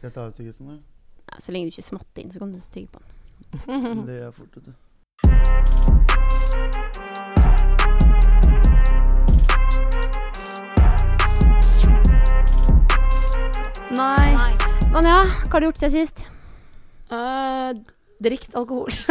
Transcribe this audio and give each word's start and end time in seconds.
Skal 0.00 0.08
jeg 0.08 0.14
ta 0.16 0.22
ut 0.30 0.36
tyggisen, 0.38 0.64
da? 0.64 0.74
Ja, 1.28 1.34
så 1.44 1.52
lenge 1.52 1.68
du 1.68 1.74
ikke 1.74 1.82
smatter 1.84 2.22
inn, 2.22 2.30
så 2.32 2.40
kan 2.40 2.48
du 2.54 2.58
tygge 2.72 2.88
på 2.88 2.96
den. 3.04 3.12
Det 4.08 4.16
er 4.16 4.32
fort, 4.32 4.48
vet 4.56 4.64
du. 4.64 4.72
Nice. 13.92 14.64
Vanja, 14.88 15.20
hva 15.20 15.52
har 15.52 15.60
du 15.60 15.68
gjort 15.68 15.76
siden 15.84 15.92
sist? 15.98 16.24
Uh, 17.12 17.76
drikt 18.24 18.56
alkohol. 18.56 18.88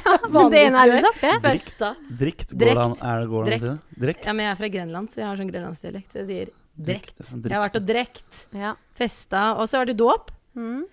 ja, 0.00 0.18
men 0.34 0.50
det 0.50 0.58
er 0.64 0.74
nærmest 0.80 1.06
opp, 1.12 1.22
sak, 1.22 1.38
det. 1.46 1.46
Drikt. 1.46 1.78
Drikt? 2.10 2.58
Går 2.58 2.74
det 2.74 2.90
an, 2.90 2.98
er 2.98 3.22
det, 3.22 3.30
går 3.30 3.38
det 3.38 3.46
an 3.46 3.54
å 3.54 3.62
si 3.62 3.70
det? 3.70 3.78
Drekt? 4.08 4.26
Ja, 4.26 4.34
men 4.34 4.48
jeg 4.48 4.56
er 4.56 4.62
fra 4.66 4.74
Grenland, 4.80 5.14
så 5.14 5.22
jeg 5.22 5.30
har 5.30 5.38
sånn 5.44 5.54
grenlandsdialekt. 5.54 6.10
Så 6.10 6.24
jeg 6.24 6.32
sier 6.34 6.56
drekt. 6.76 7.18
ja, 7.22 7.36
Jeg 7.48 7.56
har 7.56 7.64
vært 7.68 7.80
og 7.80 7.86
drekt. 7.88 8.42
Ja. 8.56 8.74
Festa. 8.98 9.54
Og 9.60 9.68
så 9.68 9.80
har 9.80 9.88
det 9.88 9.96
dåp. 10.00 10.30
Mm. 10.56 10.84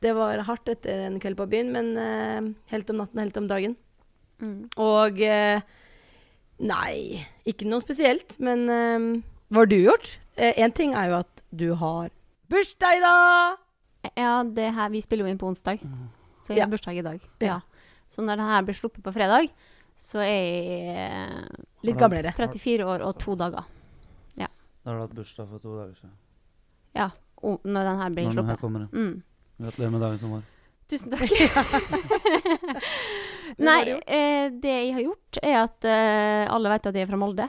Det 0.00 0.14
var 0.16 0.40
hardt 0.48 0.68
etter 0.72 1.06
en 1.06 1.18
kveld 1.20 1.36
på 1.36 1.46
byen, 1.50 1.70
men 1.74 1.90
uh, 1.98 2.50
helt 2.72 2.90
om 2.90 3.02
natten, 3.02 3.20
helt 3.20 3.36
om 3.36 3.48
dagen. 3.50 3.76
Mm. 4.40 4.70
Og 4.80 5.20
uh, 5.20 5.60
Nei, 6.60 7.24
ikke 7.48 7.64
noe 7.68 7.80
spesielt. 7.80 8.34
Men 8.44 8.66
eh, 8.68 9.04
hva 9.48 9.62
har 9.62 9.68
du 9.70 9.78
gjort? 9.78 10.10
Én 10.36 10.72
ting 10.76 10.92
er 10.92 11.06
jo 11.08 11.14
at 11.22 11.42
du 11.56 11.70
har 11.80 12.10
bursdag 12.52 12.98
i 12.98 13.00
dag! 13.00 13.56
Ja, 14.16 14.34
det 14.44 14.66
her, 14.76 14.90
vi 14.92 15.00
spiller 15.04 15.24
jo 15.24 15.32
inn 15.32 15.40
på 15.40 15.48
onsdag, 15.48 15.80
så 16.44 16.52
jeg 16.52 16.60
Ja. 16.60 16.66
har 16.66 16.72
bursdag 16.72 17.00
i 17.00 17.04
dag. 17.04 17.24
Ja. 17.40 17.58
Så 18.12 18.20
når 18.24 18.36
det 18.40 18.46
her 18.50 18.62
blir 18.68 18.76
sluppet 18.76 19.04
på 19.04 19.12
fredag, 19.12 19.48
så 19.96 20.20
er 20.20 20.36
jeg 20.36 20.94
uh, 20.96 21.64
Litt 21.84 21.96
gamlere. 22.00 22.32
34 22.36 22.84
år 22.84 23.04
og 23.08 23.16
to 23.20 23.34
dager. 23.40 23.64
Da 24.90 24.94
har 24.96 24.98
du 24.98 25.06
hatt 25.06 25.12
bursdag 25.20 25.46
for 25.46 25.62
to 25.62 25.72
dager 25.78 25.94
siden. 25.94 26.14
Ja, 26.98 27.04
o- 27.46 27.60
når 27.62 27.84
den 27.86 27.98
her 28.02 28.10
blir 28.10 28.24
Når 28.26 28.34
den 28.40 28.48
her 28.50 28.56
kommer. 28.58 28.80
ja. 28.80 28.88
Mm. 28.90 29.22
Gratulerer 29.60 29.90
med 29.94 30.00
dagen 30.02 30.18
som 30.18 30.30
var. 30.34 30.42
Tusen 30.90 31.12
takk. 31.12 31.30
Nei, 33.68 33.80
eh, 34.06 34.48
det 34.50 34.72
jeg 34.74 34.94
har 34.96 35.04
gjort, 35.04 35.38
er 35.46 35.56
at 35.62 35.86
eh, 35.86 36.44
alle 36.50 36.72
vet 36.72 36.88
at 36.90 36.98
jeg 36.98 37.06
er 37.06 37.10
fra 37.12 37.20
Molde. 37.20 37.46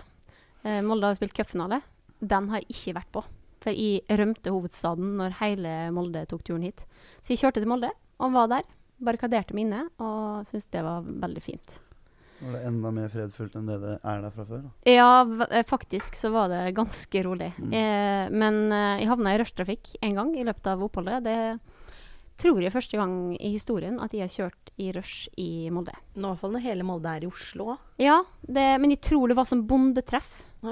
Eh, 0.61 0.81
Molde 0.85 1.09
har 1.09 1.17
spilt 1.17 1.33
cupfinale. 1.33 1.81
Den 2.21 2.49
har 2.51 2.61
jeg 2.61 2.69
ikke 2.75 2.95
vært 2.99 3.11
på. 3.17 3.23
For 3.61 3.73
jeg 3.73 4.05
rømte 4.21 4.53
hovedstaden 4.53 5.15
når 5.17 5.37
hele 5.41 5.73
Molde 5.97 6.27
tok 6.29 6.43
turen 6.45 6.65
hit. 6.67 6.85
Så 7.21 7.33
jeg 7.33 7.41
kjørte 7.41 7.61
til 7.63 7.69
Molde 7.73 7.89
og 8.21 8.33
var 8.37 8.51
der. 8.53 8.69
Barrikaderte 9.01 9.55
meg 9.57 9.65
inne 9.65 9.87
og 9.97 10.45
syntes 10.45 10.69
det 10.69 10.83
var 10.85 11.01
veldig 11.01 11.41
fint. 11.41 11.79
Var 12.41 12.55
det 12.55 12.61
enda 12.67 12.91
mer 12.93 13.11
fredfullt 13.13 13.55
enn 13.59 13.67
det 13.69 13.77
det 13.83 13.97
er 14.01 14.23
der 14.23 14.33
fra 14.33 14.45
før? 14.49 14.63
da? 14.65 14.71
Ja, 14.89 15.09
eh, 15.49 15.65
faktisk 15.67 16.17
så 16.17 16.31
var 16.33 16.49
det 16.49 16.61
ganske 16.77 17.23
rolig. 17.27 17.51
Mm. 17.59 17.75
Eh, 17.77 18.31
men 18.33 18.57
eh, 18.71 19.03
jeg 19.03 19.11
havna 19.11 19.35
i 19.35 19.41
rushtrafikk 19.41 19.93
en 20.01 20.17
gang 20.17 20.33
i 20.37 20.45
løpet 20.47 20.71
av 20.73 20.81
oppholdet. 20.87 21.21
Det 21.27 21.37
tror 22.41 22.57
jeg 22.57 22.71
er 22.71 22.73
første 22.73 22.97
gang 22.97 23.13
i 23.37 23.51
historien 23.53 23.99
at 24.01 24.15
jeg 24.17 24.25
har 24.25 24.33
kjørt 24.33 24.71
i 24.81 24.89
rush 24.95 25.29
i 25.37 25.69
Molde. 25.69 25.93
Nå, 26.15 26.23
i 26.23 26.31
hvert 26.31 26.41
fall 26.41 26.55
når 26.55 26.65
hele 26.65 26.87
Molde 26.87 27.13
er 27.13 27.27
i 27.27 27.29
Oslo. 27.29 27.75
Ja, 28.01 28.17
det, 28.41 28.65
men 28.81 28.95
jeg 28.95 29.03
tror 29.05 29.29
det 29.29 29.37
var 29.37 29.49
som 29.49 29.65
bondetreff. 29.69 30.33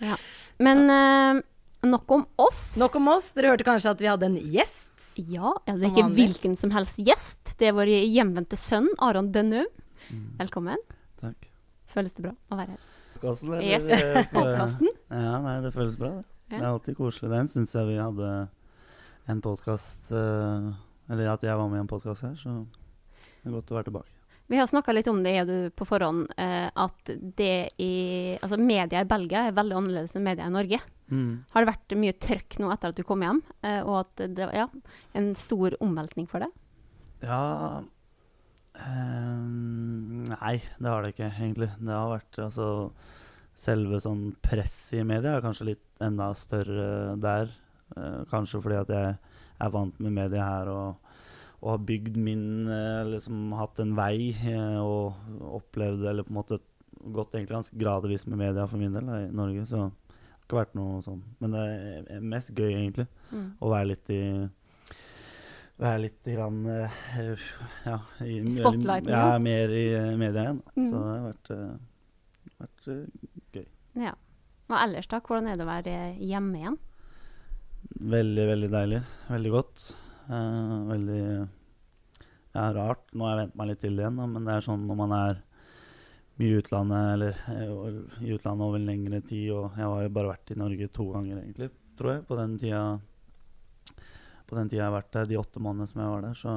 Ja. 0.00 0.14
Men 0.56 0.90
eh, 0.90 1.42
nok 1.88 2.10
om 2.10 2.26
oss. 2.40 2.76
Nok 2.80 2.94
om 2.96 3.08
oss. 3.12 3.32
Dere 3.36 3.52
hørte 3.52 3.66
kanskje 3.68 3.92
at 3.92 4.00
vi 4.00 4.08
hadde 4.08 4.30
en 4.30 4.38
gjest. 4.52 4.88
Ja, 5.18 5.52
altså 5.66 5.80
Som 5.86 5.90
ikke 5.90 6.02
vanlig. 6.04 6.16
hvilken 6.28 6.56
som 6.58 6.70
helst 6.70 6.98
gjest. 6.98 7.54
Det 7.58 7.68
er 7.68 7.72
vår 7.76 7.90
hjemvendte 8.06 8.56
sønn, 8.56 8.88
Aron 8.98 9.32
Dønnum. 9.32 9.66
Mm. 10.10 10.26
Velkommen. 10.38 10.78
Takk. 11.20 11.48
Føles 11.90 12.14
det 12.14 12.22
bra 12.24 12.32
å 12.50 12.56
være 12.60 12.76
her? 12.76 12.84
Podkasten, 13.20 13.52
eller? 13.52 13.66
Yes. 13.66 13.90
Eh, 14.00 14.28
Podkasten. 14.32 14.88
Ja, 15.10 15.38
nei, 15.44 15.56
det 15.64 15.72
føles 15.74 15.96
bra. 15.98 16.10
Det, 16.20 16.24
Ja. 16.50 16.58
det 16.58 16.62
er 16.64 16.70
alltid 16.72 16.96
koselig. 16.98 17.30
Den 17.30 17.48
syns 17.48 17.72
jeg 17.74 17.86
vi 17.86 17.98
hadde 18.00 18.30
en 19.30 19.40
podkast 19.44 20.10
Eller 20.12 21.28
at 21.32 21.42
jeg 21.42 21.56
var 21.58 21.68
med 21.68 21.78
i 21.78 21.84
en 21.84 21.90
podkast 21.90 22.22
her, 22.22 22.34
så 22.38 22.66
det 23.42 23.50
er 23.50 23.54
godt 23.56 23.70
å 23.70 23.76
være 23.78 23.88
tilbake. 23.90 24.12
Vi 24.50 24.58
har 24.58 24.66
snakka 24.66 24.90
litt 24.92 25.06
om 25.06 25.20
det, 25.22 25.30
er 25.38 25.44
du, 25.46 25.70
på 25.70 25.86
forhånd, 25.86 26.24
eh, 26.34 26.66
at 26.74 27.10
det 27.38 27.70
i 27.78 27.92
Altså, 28.42 28.56
media 28.58 29.04
i 29.04 29.06
Belgia 29.06 29.44
er 29.46 29.54
veldig 29.54 29.76
annerledes 29.78 30.16
enn 30.18 30.24
media 30.26 30.48
i 30.48 30.50
Norge. 30.50 30.80
Mm. 31.06 31.44
Har 31.52 31.62
det 31.62 31.70
vært 31.70 31.94
mye 32.02 32.16
trøkk 32.18 32.58
nå 32.58 32.72
etter 32.74 32.90
at 32.90 32.98
du 32.98 33.04
kom 33.06 33.22
hjem, 33.22 33.38
eh, 33.62 33.78
og 33.84 34.00
at 34.00 34.24
det 34.34 34.48
ja, 34.56 34.66
en 35.14 35.28
stor 35.38 35.76
omveltning 35.78 36.26
for 36.30 36.42
det? 36.42 36.50
Ja 37.22 37.38
um, 38.74 40.24
Nei, 40.32 40.56
det 40.80 40.88
har 40.88 41.04
det 41.04 41.12
ikke, 41.14 41.30
egentlig. 41.30 41.70
Det 41.78 41.94
har 41.94 42.10
vært 42.16 42.42
altså 42.48 42.68
Selve 43.60 43.98
sånn 44.02 44.30
presset 44.40 45.02
i 45.02 45.04
media 45.04 45.36
er 45.36 45.44
kanskje 45.44 45.66
litt 45.68 46.02
enda 46.02 46.30
større 46.38 47.14
der. 47.20 47.50
Kanskje 48.30 48.62
fordi 48.64 48.78
at 48.80 48.92
jeg 48.94 49.10
er 49.60 49.72
vant 49.74 49.98
med 50.00 50.14
media 50.16 50.46
her 50.46 50.70
og, 50.72 51.09
og 51.60 51.74
har 51.74 51.82
bygd 51.84 52.16
min 52.16 52.68
eh, 52.72 53.02
Liksom 53.10 53.52
hatt 53.58 53.80
en 53.82 53.94
vei 53.98 54.30
eh, 54.32 54.78
og 54.80 55.16
opplevd 55.60 56.06
eller 56.08 56.24
på 56.26 56.32
en 56.32 56.38
måte 56.40 56.60
gått 57.00 57.34
egentlig 57.34 57.56
ganske 57.56 57.80
gradvis 57.80 58.26
med 58.28 58.40
media 58.40 58.66
for 58.68 58.80
min 58.80 58.92
del 58.92 59.06
da, 59.08 59.18
i 59.24 59.30
Norge. 59.32 59.66
Så 59.68 59.76
det 59.76 59.84
har 59.84 60.46
ikke 60.46 60.58
vært 60.58 60.74
noe 60.76 60.98
sånn. 61.04 61.20
Men 61.40 61.54
det 61.56 61.66
er 62.16 62.24
mest 62.24 62.52
gøy, 62.56 62.72
egentlig 62.74 63.08
Mm. 63.30 63.52
å 63.62 63.68
være 63.70 63.86
litt 63.92 64.08
i 64.10 64.22
være 65.80 66.00
litt 66.02 66.24
grann, 66.26 66.58
eh, 66.66 66.96
ja, 67.86 68.00
i, 68.26 68.40
spotlighten, 68.52 69.12
ja. 69.14 69.38
mer 69.38 69.70
i 69.72 69.86
media 70.18 70.42
igjen. 70.42 70.58
Mm. 70.74 70.88
Så 70.90 70.98
det 70.98 71.12
har 71.14 71.22
vært, 71.28 71.50
vært 72.58 72.90
gøy. 73.54 73.66
Ja. 74.02 74.12
Og 74.68 74.76
ellers, 74.76 75.08
da? 75.08 75.20
Hvordan 75.24 75.48
er 75.48 75.56
det 75.56 75.64
å 75.64 75.70
være 75.70 75.96
hjemme 76.18 76.60
igjen? 76.60 76.78
veldig, 78.00 78.46
veldig 78.48 78.70
deilig. 78.72 79.00
Veldig 79.30 79.50
godt. 79.54 79.84
Eh, 80.28 80.74
veldig 80.90 81.22
ja, 82.52 82.64
rart. 82.74 83.06
Nå 83.12 83.26
har 83.26 83.36
jeg 83.36 83.44
vent 83.44 83.60
meg 83.60 83.70
litt 83.70 83.82
til 83.84 83.96
det 83.96 84.04
igjen, 84.04 84.18
da, 84.20 84.26
men 84.30 84.48
det 84.48 84.56
er 84.56 84.66
sånn 84.66 84.86
når 84.88 84.98
man 85.00 85.14
er 85.16 85.40
mye 86.40 86.54
i 86.54 86.60
utlandet, 86.62 87.12
eller 87.14 87.40
eh, 87.52 88.00
i 88.26 88.34
utlandet 88.34 88.66
over 88.66 88.80
en 88.80 88.88
lengre 88.88 89.20
tid, 89.20 89.50
og 89.54 89.76
jeg 89.76 89.86
har 89.86 90.04
jo 90.06 90.16
bare 90.16 90.32
vært 90.32 90.52
i 90.54 90.58
Norge 90.58 90.90
to 90.94 91.06
ganger, 91.12 91.42
egentlig, 91.42 91.70
tror 92.00 92.14
jeg, 92.14 92.26
på 92.28 92.38
den 92.40 92.58
tida 92.60 92.84
på 94.50 94.56
den 94.58 94.70
tida 94.70 94.80
jeg 94.80 94.88
har 94.88 94.96
vært 94.96 95.12
der, 95.14 95.28
de 95.30 95.38
åtte 95.38 95.62
månedene 95.62 95.90
som 95.90 96.00
jeg 96.02 96.10
var 96.10 96.24
der, 96.24 96.38
så 96.38 96.54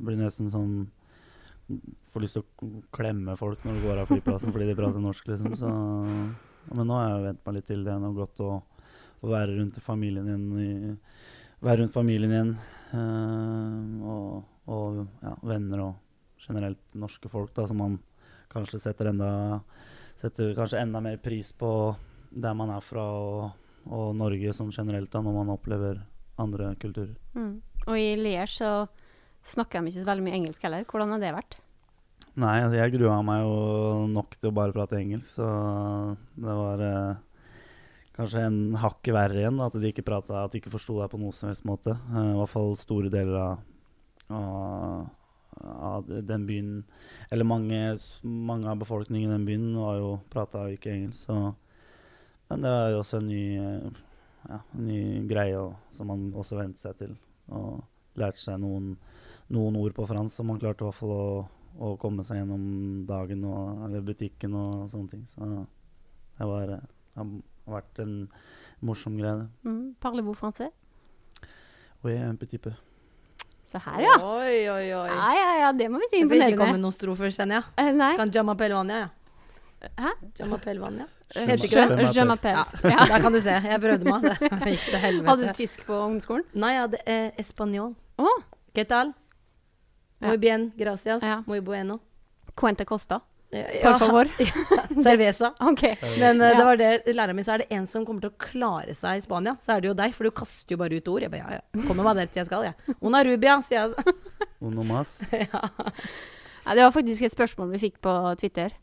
blir 0.00 0.16
det 0.16 0.26
nesten 0.26 0.50
sånn 0.52 0.72
Får 2.10 2.24
lyst 2.24 2.34
til 2.34 2.42
å 2.42 2.80
klemme 2.90 3.36
folk 3.38 3.60
når 3.62 3.76
du 3.76 3.84
går 3.84 4.00
av 4.02 4.08
flyplassen 4.10 4.50
fordi 4.50 4.66
de 4.66 4.74
prater 4.74 4.98
norsk, 4.98 5.28
liksom. 5.30 5.52
Så, 5.54 5.68
men 6.74 6.88
nå 6.88 6.96
har 6.98 7.12
jeg 7.12 7.26
vent 7.28 7.44
meg 7.46 7.54
litt 7.54 7.68
til 7.68 7.84
det 7.86 7.92
igjen 7.92 8.06
og 8.08 8.16
godt 8.18 8.40
å, 8.42 8.48
å 9.22 9.30
være 9.30 9.54
rundt 9.54 9.78
familien 9.84 10.26
din. 10.26 10.48
I, 10.58 10.96
være 11.60 11.82
rundt 11.82 11.96
familien 11.96 12.32
igjen. 12.34 12.54
eh, 12.94 14.06
og 14.06 14.46
og 14.70 15.02
ja, 15.24 15.34
venner 15.46 15.84
og 15.84 16.40
generelt 16.40 16.80
norske 16.98 17.30
folk, 17.30 17.52
da, 17.56 17.66
som 17.68 17.80
man 17.82 17.98
kanskje 18.52 18.82
setter 18.86 19.12
enda 19.12 19.32
Setter 20.20 20.50
kanskje 20.52 20.82
enda 20.82 21.00
mer 21.00 21.14
pris 21.16 21.48
på 21.56 21.68
der 22.28 22.52
man 22.52 22.68
er 22.74 22.82
fra, 22.84 23.00
og, 23.00 23.70
og 23.88 24.10
Norge 24.18 24.52
sånn 24.52 24.68
generelt, 24.68 25.08
da, 25.14 25.22
når 25.24 25.32
man 25.32 25.52
opplever 25.54 26.02
andre 26.36 26.74
kulturer. 26.82 27.14
Mm. 27.32 27.54
Og 27.86 27.96
i 27.96 28.10
Lier 28.20 28.50
så 28.50 28.84
snakker 29.48 29.80
de 29.80 29.88
ikke 29.88 30.02
så 30.02 30.10
veldig 30.10 30.26
mye 30.26 30.36
engelsk 30.36 30.66
heller. 30.66 30.84
Hvordan 30.84 31.14
har 31.14 31.22
det 31.22 31.30
vært? 31.38 31.56
Nei, 32.36 32.58
altså 32.66 32.76
jeg 32.82 32.94
grua 32.98 33.16
meg 33.24 33.46
jo 33.46 33.56
nok 34.12 34.36
til 34.36 34.50
å 34.50 34.56
bare 34.60 34.76
prate 34.76 35.00
engelsk, 35.00 35.40
så 35.40 35.48
det 36.36 36.58
var 36.60 36.84
eh, 36.84 37.24
kanskje 38.20 38.42
en 38.46 38.58
hakket 38.80 39.14
verre 39.16 39.40
igjen, 39.42 39.60
at 39.64 39.76
de 39.76 39.90
ikke 39.90 40.06
pratet, 40.06 40.34
at 40.36 40.52
de 40.52 40.60
ikke 40.60 40.72
forsto 40.72 40.98
deg 41.00 41.10
på 41.12 41.20
noe 41.20 41.34
som 41.36 41.50
helst 41.50 41.66
måte. 41.68 41.96
Uh, 42.12 42.32
I 42.32 42.36
hvert 42.38 42.52
fall 42.52 42.76
store 42.78 43.12
deler 43.12 43.38
av, 43.40 43.64
av, 44.36 45.08
av 45.90 46.12
den 46.28 46.46
byen 46.48 46.72
Eller 47.30 47.48
mange, 47.48 47.80
mange 48.22 48.70
av 48.70 48.80
befolkningen 48.82 49.30
i 49.30 49.34
den 49.34 49.48
byen 49.48 49.68
var 49.78 49.98
jo 49.98 50.12
prata 50.32 50.68
ikke 50.70 50.92
engelsk, 50.94 51.26
så 51.26 51.54
Men 52.50 52.66
det 52.66 52.74
er 52.74 52.90
jo 52.92 53.00
også 53.04 53.20
en 53.20 53.30
ny, 53.30 53.44
ja, 54.48 54.58
en 54.58 54.86
ny 54.86 55.00
greie 55.30 55.58
og, 55.58 55.76
som 55.94 56.10
man 56.10 56.28
også 56.34 56.58
vente 56.58 56.82
seg 56.82 56.96
til. 56.98 57.12
Og 57.54 57.78
lærte 58.18 58.42
seg 58.42 58.58
noen, 58.58 58.96
noen 59.54 59.78
ord 59.78 59.94
på 59.94 60.06
fransk, 60.10 60.34
som 60.34 60.50
man 60.50 60.58
klarte 60.58 60.82
i 60.82 60.88
hvert 60.88 60.98
fall 60.98 61.14
å 61.14 61.24
å 61.78 61.94
komme 62.00 62.24
seg 62.26 62.40
gjennom 62.40 62.64
dagen 63.08 63.44
og, 63.48 63.84
eller 63.86 64.04
butikken 64.04 64.56
og 64.58 64.88
sånne 64.90 65.12
ting. 65.12 65.22
Så 65.30 65.46
det 65.46 66.48
var, 66.48 66.74
eh, 66.76 66.88
det 67.14 67.26
har 67.66 67.80
vært 67.80 68.02
en 68.04 68.14
morsom 68.80 69.18
greie. 69.20 69.48
Mm. 69.66 69.94
Parlez-vous 70.00 70.34
français? 70.38 70.70
Oui, 72.04 72.16
un 72.16 72.36
petit 72.36 72.58
peu. 72.58 72.72
Se 73.64 73.78
her, 73.78 74.00
ja. 74.02 74.16
Oi, 74.18 74.68
oi, 74.70 74.86
oi. 74.96 75.08
Ja, 75.12 75.30
ja, 75.36 75.50
ja, 75.60 75.72
det 75.76 75.88
må 75.92 76.00
vi 76.00 76.08
si. 76.10 76.22
imponerende. 76.22 76.34
Jeg 76.34 76.42
skal 76.42 76.52
ikke 76.52 76.60
komme 76.64 76.78
med 76.78 76.84
noen 76.86 76.96
strofer, 76.96 77.30
kjenner 77.30 77.60
jeg. 77.60 77.72
Eh, 77.78 77.90
nei. 77.94 78.12
Kan 78.18 78.32
Jama 78.34 78.56
Pelvania, 78.58 79.04
ja. 79.04 79.08
Hæ? 80.00 80.12
Jama 80.40 80.58
Pelvania. 80.58 81.06
Heter 81.36 81.64
ikke 81.64 81.84
det? 81.96 82.08
Je 82.16 82.24
m'appelle. 82.26 82.64
Ja, 82.82 83.06
der 83.06 83.20
kan 83.22 83.32
du 83.32 83.40
se. 83.40 83.50
Jeg 83.50 83.80
prøvde 83.80 84.04
meg. 84.10 84.24
Det 84.26 84.72
gikk 84.74 84.86
til 84.88 84.98
helvete. 84.98 85.28
Hadde 85.30 85.46
du 85.46 85.58
tysk 85.60 85.84
på 85.86 85.94
ungdomsskolen? 85.94 86.44
Nei, 86.58 86.72
jeg 86.74 86.82
hadde 86.82 87.02
eh, 87.06 87.30
espanjol. 87.38 87.94
Oh. 88.18 88.42
¿Qué 88.74 88.84
tal? 88.84 89.14
Ja. 90.20 90.28
Muy 90.28 90.36
bien, 90.38 90.72
gracias. 90.76 91.22
Ja. 91.22 91.42
Muy 91.46 91.60
bueno. 91.60 92.00
Cuenta 92.54 92.84
Costa. 92.84 93.22
Ja, 93.50 93.66
Por 93.82 93.98
favor. 93.98 94.28
Cerveza. 95.06 95.54
okay. 95.72 95.96
Men 96.20 96.40
uh, 96.40 96.48
det 96.56 96.64
var 96.64 96.78
det 96.78 96.90
læreren 97.10 97.36
min 97.36 97.46
sa, 97.46 97.56
er 97.56 97.64
det 97.64 97.74
en 97.74 97.86
som 97.90 98.04
kommer 98.06 98.22
til 98.22 98.30
å 98.30 98.38
klare 98.38 98.94
seg 98.94 99.18
i 99.18 99.24
Spania, 99.24 99.56
så 99.58 99.74
er 99.74 99.82
det 99.82 99.90
jo 99.90 99.96
deg, 99.98 100.14
for 100.14 100.28
du 100.28 100.34
kaster 100.42 100.76
jo 100.76 100.80
bare 100.80 101.00
ut 101.00 101.10
ord. 101.10 101.26
Jeg 101.26 101.32
bare, 101.32 101.58
ja, 101.58 101.58
ja, 101.58 101.86
kommer 101.88 102.06
meg 102.06 102.22
dit 102.22 102.38
jeg 102.38 102.46
skal, 102.46 102.68
jeg. 102.68 102.96
Una 103.02 103.24
rubia, 103.26 103.58
sier 103.66 103.88
jeg. 103.88 104.16
Uno 104.66 104.86
mas. 104.86 105.18
ja. 105.34 105.64
Ja, 106.60 106.74
det 106.76 106.84
var 106.84 106.92
faktisk 106.94 107.24
et 107.26 107.32
spørsmål 107.32 107.72
vi 107.72 107.86
fikk 107.88 108.02
på 108.04 108.12
Twitter 108.38 108.74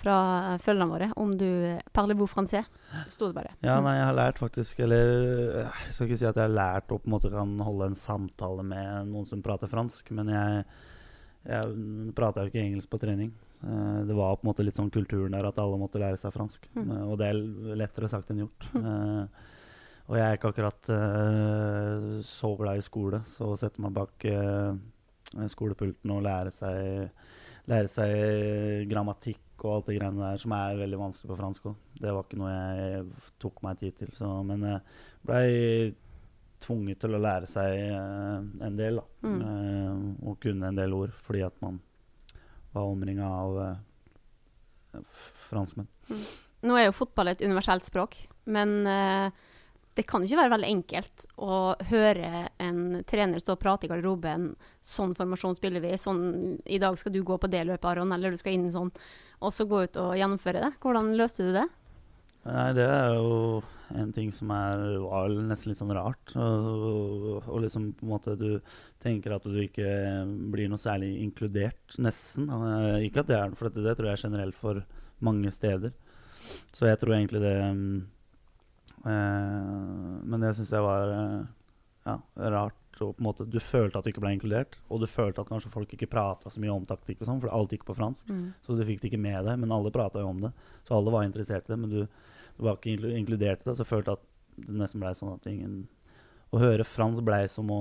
fra 0.00 0.16
følgerne 0.60 0.92
våre, 0.92 1.08
om 1.20 1.32
du 1.36 1.48
parlez-vous 1.96 2.30
français. 2.30 2.64
Sto 3.12 3.28
det 3.28 3.36
bare. 3.36 3.52
Ja, 3.64 3.78
nei, 3.84 3.96
jeg 3.98 4.06
har 4.06 4.16
lært 4.16 4.38
faktisk 4.40 4.78
Eller 4.84 5.08
øh, 5.10 5.78
jeg 5.86 5.94
skal 5.96 6.06
ikke 6.06 6.18
si 6.20 6.28
at 6.28 6.36
jeg 6.38 6.46
har 6.46 6.52
lært 6.52 6.92
å 6.92 7.00
på 7.00 7.08
en 7.08 7.14
måte 7.16 7.32
kan 7.32 7.56
holde 7.64 7.90
en 7.90 7.98
samtale 7.98 8.64
med 8.64 9.10
noen 9.10 9.26
som 9.28 9.42
prater 9.44 9.68
fransk, 9.68 10.12
men 10.16 10.30
jeg, 10.32 10.62
jeg 11.48 12.12
prater 12.16 12.46
jo 12.46 12.52
ikke 12.52 12.62
engelsk 12.62 12.92
på 12.92 13.00
trening. 13.02 13.32
Eh, 13.62 14.00
det 14.06 14.14
var 14.14 14.36
på 14.36 14.44
en 14.44 14.50
måte 14.50 14.64
litt 14.66 14.78
sånn 14.78 14.92
kulturen 14.92 15.34
der 15.34 15.48
at 15.48 15.58
alle 15.62 15.78
måtte 15.80 16.00
lære 16.02 16.18
seg 16.20 16.34
fransk. 16.34 16.68
Mm. 16.76 16.90
Eh, 16.90 17.04
og 17.06 17.20
det 17.20 17.30
er 17.30 17.78
lettere 17.82 18.10
sagt 18.12 18.32
enn 18.32 18.44
gjort. 18.44 18.68
Eh, 18.76 19.54
og 20.06 20.14
jeg 20.14 20.22
er 20.22 20.36
ikke 20.36 20.52
akkurat 20.52 20.88
så 22.22 22.48
glad 22.54 22.78
i 22.78 22.82
skole, 22.86 23.18
så 23.26 23.48
å 23.50 23.56
sette 23.58 23.82
meg 23.82 23.90
bak 23.96 24.22
skolepulten 25.50 26.12
og 26.14 26.20
lære 26.22 26.52
seg, 26.54 27.08
lære 27.66 27.90
seg 27.90 28.84
grammatikk 28.86 29.64
og 29.64 29.72
alt 29.72 29.90
det 29.90 29.96
greiene 29.96 30.22
der 30.22 30.38
som 30.38 30.54
er 30.54 30.78
veldig 30.78 31.00
vanskelig 31.00 31.32
på 31.32 31.40
fransk 31.40 31.66
òg. 31.72 31.82
Det 31.98 32.14
var 32.14 32.22
ikke 32.22 32.38
noe 32.38 32.52
jeg 32.54 33.02
tok 33.42 33.58
meg 33.66 33.82
tid 33.82 33.98
til. 33.98 34.14
Så, 34.14 34.30
men 34.46 34.62
jeg 34.68 34.78
blei 35.26 35.50
tvunget 36.62 37.02
til 37.02 37.18
å 37.18 37.22
lære 37.26 37.50
seg 37.50 37.82
en 38.62 38.78
del, 38.78 39.02
da. 39.02 39.26
Mm. 39.26 40.14
Og 40.22 40.38
kunne 40.46 40.70
en 40.70 40.78
del 40.78 40.94
ord 40.94 41.18
fordi 41.26 41.42
at 41.50 41.58
man 41.66 41.82
var 42.76 42.92
omringa 42.92 43.26
av 43.26 43.58
uh, 43.58 45.02
franskmenn. 45.48 45.88
Nå 46.66 46.78
er 46.78 46.88
jo 46.88 46.96
fotball 46.96 47.32
et 47.32 47.44
universelt 47.44 47.84
språk, 47.86 48.16
men 48.50 48.78
uh, 48.88 49.28
det 49.96 50.04
kan 50.04 50.24
ikke 50.24 50.36
være 50.36 50.52
veldig 50.52 50.68
enkelt 50.68 51.24
å 51.40 51.58
høre 51.88 52.50
en 52.60 52.80
trener 53.08 53.40
stå 53.40 53.54
og 53.54 53.62
prate 53.62 53.88
i 53.88 53.90
garderoben. 53.90 54.50
Sånn 54.84 55.14
formasjon 55.16 55.56
spiller 55.56 55.80
vi. 55.80 55.94
Sånn, 55.96 56.58
I 56.68 56.80
dag 56.82 56.98
skal 57.00 57.14
du 57.14 57.22
gå 57.24 57.38
på 57.40 57.48
det 57.48 57.62
løpet, 57.64 57.88
Aron, 57.94 58.12
eller 58.12 58.34
du 58.34 58.40
skal 58.40 58.58
inn 58.58 58.68
sånn. 58.74 58.92
Og 59.40 59.54
så 59.56 59.64
gå 59.68 59.86
ut 59.86 59.96
og 60.02 60.12
gjennomføre 60.20 60.66
det. 60.66 60.72
Hvordan 60.84 61.14
løste 61.16 61.48
du 61.48 61.54
det? 61.56 61.64
Nei, 62.46 62.68
det 62.76 62.84
er 62.86 63.16
jo 63.16 63.62
en 63.94 64.12
ting 64.14 64.30
som 64.34 64.50
er, 64.54 64.82
var 65.02 65.32
nesten 65.48 65.70
litt 65.70 65.80
sånn 65.80 65.94
rart. 65.94 66.34
Og, 66.38 67.42
og 67.42 67.62
liksom 67.64 67.90
på 67.98 68.06
en 68.06 68.12
måte 68.12 68.36
du 68.38 68.60
tenker 69.02 69.34
at 69.36 69.46
du 69.46 69.58
ikke 69.62 69.88
blir 70.52 70.70
noe 70.70 70.82
særlig 70.82 71.12
inkludert, 71.24 71.98
nesten. 72.02 72.48
Eh, 72.50 73.06
ikke 73.08 73.24
at 73.24 73.30
det 73.30 73.38
er 73.38 73.58
for 73.58 73.70
det 73.70 73.96
tror 73.98 74.10
jeg 74.10 74.18
er 74.18 74.24
generelt 74.28 74.58
for 74.58 74.82
mange 75.26 75.52
steder. 75.54 75.94
Så 76.74 76.86
jeg 76.90 77.00
tror 77.00 77.16
egentlig 77.16 77.40
det 77.42 77.56
mm, 77.74 77.94
eh, 79.10 79.70
Men 80.30 80.44
det 80.44 80.52
syns 80.54 80.70
jeg 80.70 80.84
var 80.84 81.14
eh, 81.14 81.46
ja, 82.06 82.18
rart. 82.54 82.82
Og 83.02 83.12
på 83.12 83.20
en 83.20 83.26
måte, 83.26 83.44
du 83.44 83.58
følte 83.60 83.98
at 83.98 84.06
du 84.06 84.08
ikke 84.08 84.22
ble 84.24 84.30
inkludert, 84.32 84.78
og 84.88 85.02
du 85.02 85.10
følte 85.10 85.42
at 85.42 85.50
kanskje 85.50 85.72
folk 85.72 85.90
ikke 85.92 86.08
prata 86.08 86.48
så 86.48 86.62
mye 86.62 86.72
om 86.72 86.86
taktikk, 86.88 87.20
og 87.20 87.28
sånn, 87.28 87.42
for 87.42 87.52
alt 87.52 87.74
gikk 87.74 87.84
på 87.84 87.96
fransk. 87.98 88.30
Så 88.64 88.72
du 88.72 88.80
fikk 88.88 89.02
det 89.02 89.10
ikke 89.10 89.20
med 89.20 89.42
deg, 89.44 89.58
men 89.60 89.74
alle 89.74 89.92
prata 89.92 90.22
jo 90.22 90.30
om 90.30 90.40
det. 90.46 90.52
Så 90.88 90.96
alle 90.96 91.12
var 91.12 91.26
interessert 91.26 91.68
i 91.68 91.74
det, 91.74 91.78
men 91.82 91.92
du, 91.92 92.30
du 92.56 92.64
var 92.66 92.78
ikke 92.78 93.12
inkludert 93.16 93.62
i 93.62 93.68
det. 93.68 93.76
Så 93.76 93.84
jeg 93.84 93.92
følte 93.92 94.16
at 94.16 94.24
det 94.56 94.76
nesten 94.80 95.02
blei 95.02 95.12
sånn 95.16 95.34
at 95.34 95.46
ingen 95.50 95.84
Å 96.54 96.60
høre 96.62 96.86
fransk 96.86 97.24
blei 97.26 97.42
som 97.50 97.68
å 97.74 97.80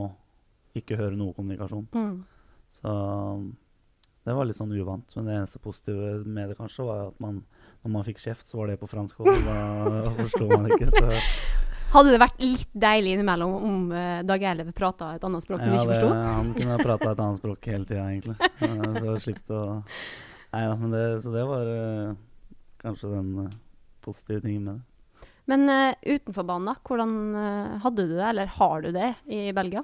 ikke 0.76 0.98
høre 1.00 1.16
noe 1.16 1.36
kommunikasjon. 1.38 1.86
Mm. 1.94 2.16
Så 2.74 2.94
det 4.26 4.34
var 4.34 4.48
litt 4.50 4.58
sånn 4.58 4.74
uvant. 4.74 5.14
Men 5.16 5.30
det 5.30 5.36
eneste 5.38 5.62
positive 5.64 6.24
med 6.26 6.50
det 6.50 6.58
kanskje 6.58 6.88
var 6.88 7.04
at 7.12 7.22
man, 7.24 7.44
når 7.86 7.94
man 7.94 8.08
fikk 8.08 8.20
kjeft, 8.24 8.50
så 8.50 8.60
var 8.60 8.72
det 8.72 8.80
på 8.82 8.90
fransk. 8.90 9.22
Og 9.22 9.30
da 9.46 9.60
forsto 10.20 10.50
man 10.50 10.68
ikke. 10.74 10.90
Så 10.92 11.06
Hadde 11.94 12.12
det 12.12 12.20
vært 12.20 12.42
litt 12.42 12.72
deilig 12.74 13.14
innimellom 13.16 13.54
om 13.56 13.84
uh, 13.94 14.20
Dag 14.28 14.44
Eilev 14.50 14.74
prata 14.76 15.14
et 15.16 15.24
annet 15.24 15.46
språk 15.46 15.62
som 15.62 15.70
du 15.70 15.78
ikke 15.78 15.94
det, 15.94 16.00
forsto? 16.02 16.10
han 16.12 16.50
kunne 16.58 16.80
prata 16.82 17.12
et 17.14 17.22
annet 17.24 17.40
språk 17.44 17.70
hele 17.72 17.88
tida, 17.88 18.08
egentlig. 18.10 18.36
Så 19.00 19.18
slipp 19.28 19.54
å 19.54 19.62
Nei 20.56 20.64
da, 20.72 20.76
men 20.80 20.92
det, 20.94 21.04
så 21.20 21.32
det 21.34 21.42
var 21.44 21.68
uh, 21.68 22.18
kanskje 22.80 23.10
den 23.12 23.32
eh, 23.42 23.56
positive 24.06 24.44
ting 24.46 24.62
med 24.64 24.78
det. 24.78 25.28
Men 25.50 25.70
uh, 25.70 25.94
utenfor 26.02 26.46
banen, 26.48 26.72
da? 26.72 26.76
Hvordan 26.86 27.14
uh, 27.36 27.76
hadde 27.84 28.08
du 28.08 28.16
det, 28.16 28.26
eller 28.32 28.50
har 28.58 28.82
du 28.82 28.90
det, 28.96 29.12
i 29.30 29.52
Belgia? 29.56 29.84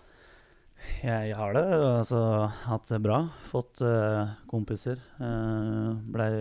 Jeg 1.06 1.36
har 1.38 1.54
det. 1.54 1.64
altså 1.78 2.22
Hatt 2.66 2.90
det 2.90 3.02
bra. 3.06 3.20
Fått 3.52 3.84
uh, 3.86 4.34
kompiser. 4.50 5.02
Uh, 5.22 5.94
Blei 6.14 6.32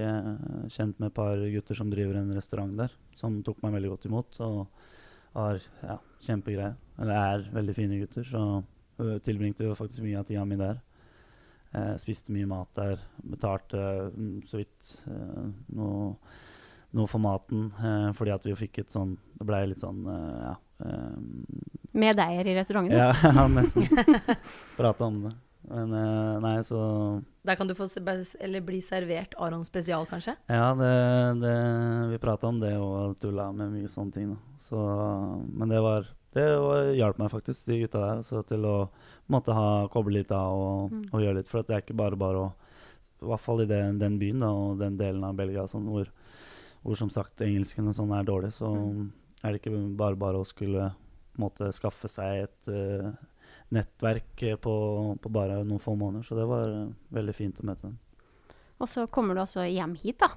kjent 0.73 0.97
med 0.97 1.11
et 1.11 1.17
par 1.19 1.44
gutter 1.56 1.77
som 1.77 1.93
driver 1.93 2.21
en 2.21 2.32
restaurant 2.37 2.73
der, 2.79 2.94
som 3.19 3.43
tok 3.44 3.61
meg 3.65 3.77
veldig 3.77 3.93
godt 3.93 4.09
imot. 4.09 4.41
Og 4.47 4.62
har 5.37 5.61
ja, 5.85 5.99
kjempegreier. 6.25 6.79
Eller 7.00 7.19
er 7.21 7.50
veldig 7.53 7.77
fine 7.77 8.00
gutter, 8.00 8.25
så 8.27 8.44
tilbringte 9.25 9.65
jo 9.65 9.77
faktisk 9.77 10.03
mye 10.05 10.19
av 10.21 10.27
tida 10.29 10.43
mi 10.49 10.59
der. 10.61 10.81
Eh, 11.71 11.97
spiste 12.03 12.35
mye 12.35 12.49
mat 12.50 12.73
der. 12.75 13.03
Betalte 13.23 13.82
mm, 14.11 14.38
så 14.50 14.59
vidt 14.59 14.94
eh, 15.06 15.50
noe, 15.79 16.15
noe 16.97 17.07
for 17.11 17.23
maten, 17.23 17.69
eh, 17.79 18.09
fordi 18.19 18.33
at 18.35 18.45
vi 18.49 18.55
fikk 18.59 18.79
et 18.83 18.91
sånn 18.95 19.17
Det 19.39 19.47
blei 19.47 19.63
litt 19.71 19.81
sånn 19.83 20.01
eh, 20.11 20.41
ja. 20.49 20.55
eh, 20.87 21.21
Medeier 21.93 22.47
i 22.47 22.55
restauranten? 22.57 22.97
ja, 22.97 23.13
ja, 23.37 23.47
nesten. 23.51 23.87
Prate 24.79 25.05
om 25.07 25.23
det. 25.27 25.33
Men 25.71 25.93
eh, 25.95 26.37
nei, 26.43 26.55
så 26.67 26.81
Der 27.47 27.55
kan 27.59 27.69
du 27.69 27.75
få 27.79 27.87
se, 27.91 28.01
eller 28.41 28.61
bli 28.65 28.81
servert 28.83 29.35
Aron 29.39 29.65
spesial, 29.65 30.07
kanskje? 30.09 30.35
Ja, 30.51 30.71
det, 30.75 30.93
det, 31.43 31.55
vi 32.15 32.19
prata 32.23 32.49
om 32.49 32.59
det 32.63 32.73
og 32.81 33.19
tulla 33.21 33.51
med 33.53 33.75
mye 33.77 33.91
sånne 33.93 34.15
ting. 34.17 34.33
Da. 34.33 34.59
Så, 34.65 34.81
men 35.53 35.69
det 35.71 35.81
var 35.85 36.09
Det 36.35 36.45
hjalp 36.97 37.19
meg 37.19 37.31
faktisk, 37.33 37.65
de 37.67 37.81
gutta 37.83 38.01
der, 38.05 38.21
så 38.23 38.43
til 38.47 38.65
å 38.67 38.75
måtte 39.31 39.55
ha, 39.55 39.87
koble 39.91 40.21
litt 40.21 40.31
av 40.35 40.55
og, 40.59 40.91
Mm. 40.95 41.05
og 41.13 41.23
gjøre 41.23 41.37
litt. 41.41 41.49
For 41.51 41.61
at 41.61 41.67
det 41.71 41.75
er 41.77 41.83
ikke 41.85 41.97
bare 41.99 42.17
bare 42.19 42.39
å 42.45 42.51
I 43.23 43.27
hvert 43.31 43.43
fall 43.45 43.61
i 43.63 43.67
den, 43.69 43.99
den 44.01 44.15
byen 44.19 44.41
da, 44.41 44.49
og 44.51 44.79
den 44.81 44.97
delen 44.97 45.25
av 45.27 45.35
Belgia 45.37 45.67
sånn, 45.69 45.87
hvor, 45.91 46.07
hvor 46.82 46.97
som 46.97 47.11
sagt 47.12 47.41
engelsken 47.44 47.88
og 47.91 47.94
sånn 47.97 48.12
er 48.17 48.25
dårlig, 48.25 48.53
så 48.56 48.71
Mm. 48.75 49.12
er 49.43 49.53
det 49.53 49.61
ikke 49.61 49.97
bare 49.97 50.17
bare 50.17 50.41
å 50.41 50.47
skulle 50.47 50.91
måte 51.38 51.71
skaffe 51.73 52.09
seg 52.09 52.43
et 52.44 52.69
uh, 52.69 53.12
nettverk 53.73 54.43
på, 54.61 54.75
på 55.21 55.32
bare 55.32 55.62
noen 55.65 55.81
få 55.81 55.94
måneder. 55.97 56.25
Så 56.27 56.37
det 56.37 56.47
var 56.49 56.69
uh, 56.69 56.88
veldig 57.12 57.35
fint 57.35 57.61
å 57.61 57.67
møte 57.67 57.87
dem. 57.88 57.99
Og 58.81 58.88
så 58.88 59.06
kommer 59.09 59.35
du 59.35 59.41
altså 59.41 59.65
hjem 59.69 59.94
hit, 60.00 60.21
da. 60.21 60.31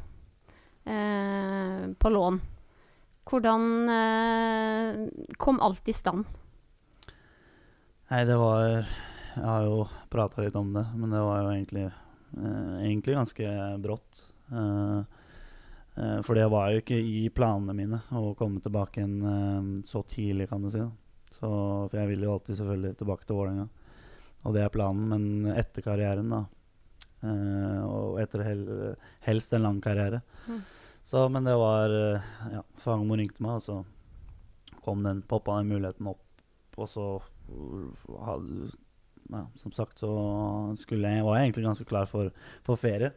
Uh, 0.88 1.94
på 2.00 2.10
lån. 2.12 2.40
Hvordan 3.24 3.64
kom 5.40 5.60
alt 5.64 5.88
i 5.88 5.94
stand? 5.96 6.26
Nei, 8.12 8.26
det 8.28 8.36
var 8.38 8.66
Jeg 9.34 9.46
har 9.48 9.64
jo 9.64 9.86
prata 10.12 10.44
litt 10.44 10.56
om 10.60 10.74
det, 10.76 10.84
men 10.94 11.10
det 11.10 11.22
var 11.24 11.40
jo 11.42 11.54
egentlig, 11.56 11.86
egentlig 12.36 13.16
ganske 13.16 13.54
brått. 13.82 14.20
Eh, 14.52 15.00
for 16.26 16.34
det 16.38 16.48
var 16.50 16.72
jo 16.74 16.82
ikke 16.82 16.98
i 16.98 17.28
planene 17.34 17.76
mine 17.78 18.00
å 18.18 18.34
komme 18.38 18.62
tilbake 18.64 19.02
igjen 19.02 19.18
eh, 19.30 19.68
så 19.86 20.02
tidlig, 20.10 20.50
kan 20.50 20.64
du 20.64 20.72
si. 20.74 20.82
Så, 21.34 21.50
for 21.50 21.98
jeg 22.00 22.10
vil 22.14 22.26
jo 22.26 22.34
alltid 22.34 22.58
selvfølgelig 22.60 22.98
tilbake 22.98 23.28
til 23.28 23.38
Vålerenga. 23.38 23.68
Og 24.44 24.56
det 24.56 24.64
er 24.64 24.74
planen, 24.74 25.06
men 25.12 25.54
etter 25.54 25.86
karrieren, 25.86 26.34
da. 26.34 26.42
Eh, 27.24 27.82
og 27.86 28.18
etter 28.22 28.44
hel, 28.48 28.66
helst 29.28 29.54
en 29.54 29.66
lang 29.68 29.80
karriere. 29.84 30.24
Mm. 30.48 30.60
Så, 31.04 31.28
men 31.30 31.46
det 31.48 31.56
var 31.60 31.94
eh, 31.94 32.28
Ja, 32.56 32.64
Fagermo 32.82 33.18
ringte 33.20 33.44
meg, 33.46 33.60
og 33.60 33.66
så 33.66 34.82
kom 34.84 35.04
den, 35.06 35.22
poppa 35.28 35.60
den 35.60 35.72
muligheten 35.72 36.10
opp. 36.12 36.26
Og 36.74 36.90
så 36.90 37.08
ja, 39.30 39.42
Som 39.62 39.72
sagt 39.76 40.02
så 40.02 40.12
skulle 40.82 41.12
jeg, 41.12 41.26
var 41.26 41.38
jeg 41.38 41.50
egentlig 41.52 41.68
ganske 41.68 41.88
klar 41.88 42.10
for, 42.10 42.32
for 42.66 42.80
ferie. 42.80 43.14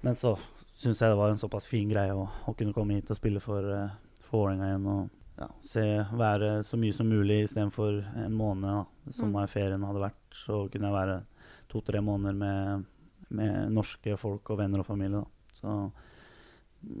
Men 0.00 0.16
så 0.16 0.36
syns 0.76 1.00
jeg 1.00 1.12
det 1.12 1.18
var 1.18 1.32
en 1.32 1.40
såpass 1.40 1.68
fin 1.70 1.88
greie 1.90 2.12
å, 2.14 2.26
å 2.46 2.54
kunne 2.56 2.74
komme 2.76 2.98
hit 2.98 3.10
og 3.10 3.18
spille 3.18 3.40
for, 3.40 3.64
uh, 3.64 3.94
for 4.26 4.42
Vålerenga 4.44 4.68
igjen. 4.70 4.88
Og 4.92 5.40
ja, 5.40 5.48
se, 5.68 5.84
være 6.16 6.50
så 6.64 6.78
mye 6.80 6.96
som 6.96 7.08
mulig 7.10 7.42
istedenfor 7.46 8.02
en 8.24 8.36
måned, 8.36 8.68
da, 8.68 9.12
som 9.12 9.32
Mm. 9.32 9.38
er 9.42 9.52
ferien 9.52 9.84
hadde 9.88 10.04
vært. 10.04 10.20
Så 10.36 10.62
kunne 10.72 10.88
jeg 10.90 10.96
være 10.96 11.16
to-tre 11.72 12.00
måneder 12.04 12.36
med, 12.40 12.84
med 13.36 13.72
norske 13.72 14.16
folk 14.20 14.52
og 14.52 14.58
venner 14.62 14.80
og 14.84 14.86
familie. 14.88 15.20
Da. 15.20 15.50
Så, 15.56 15.74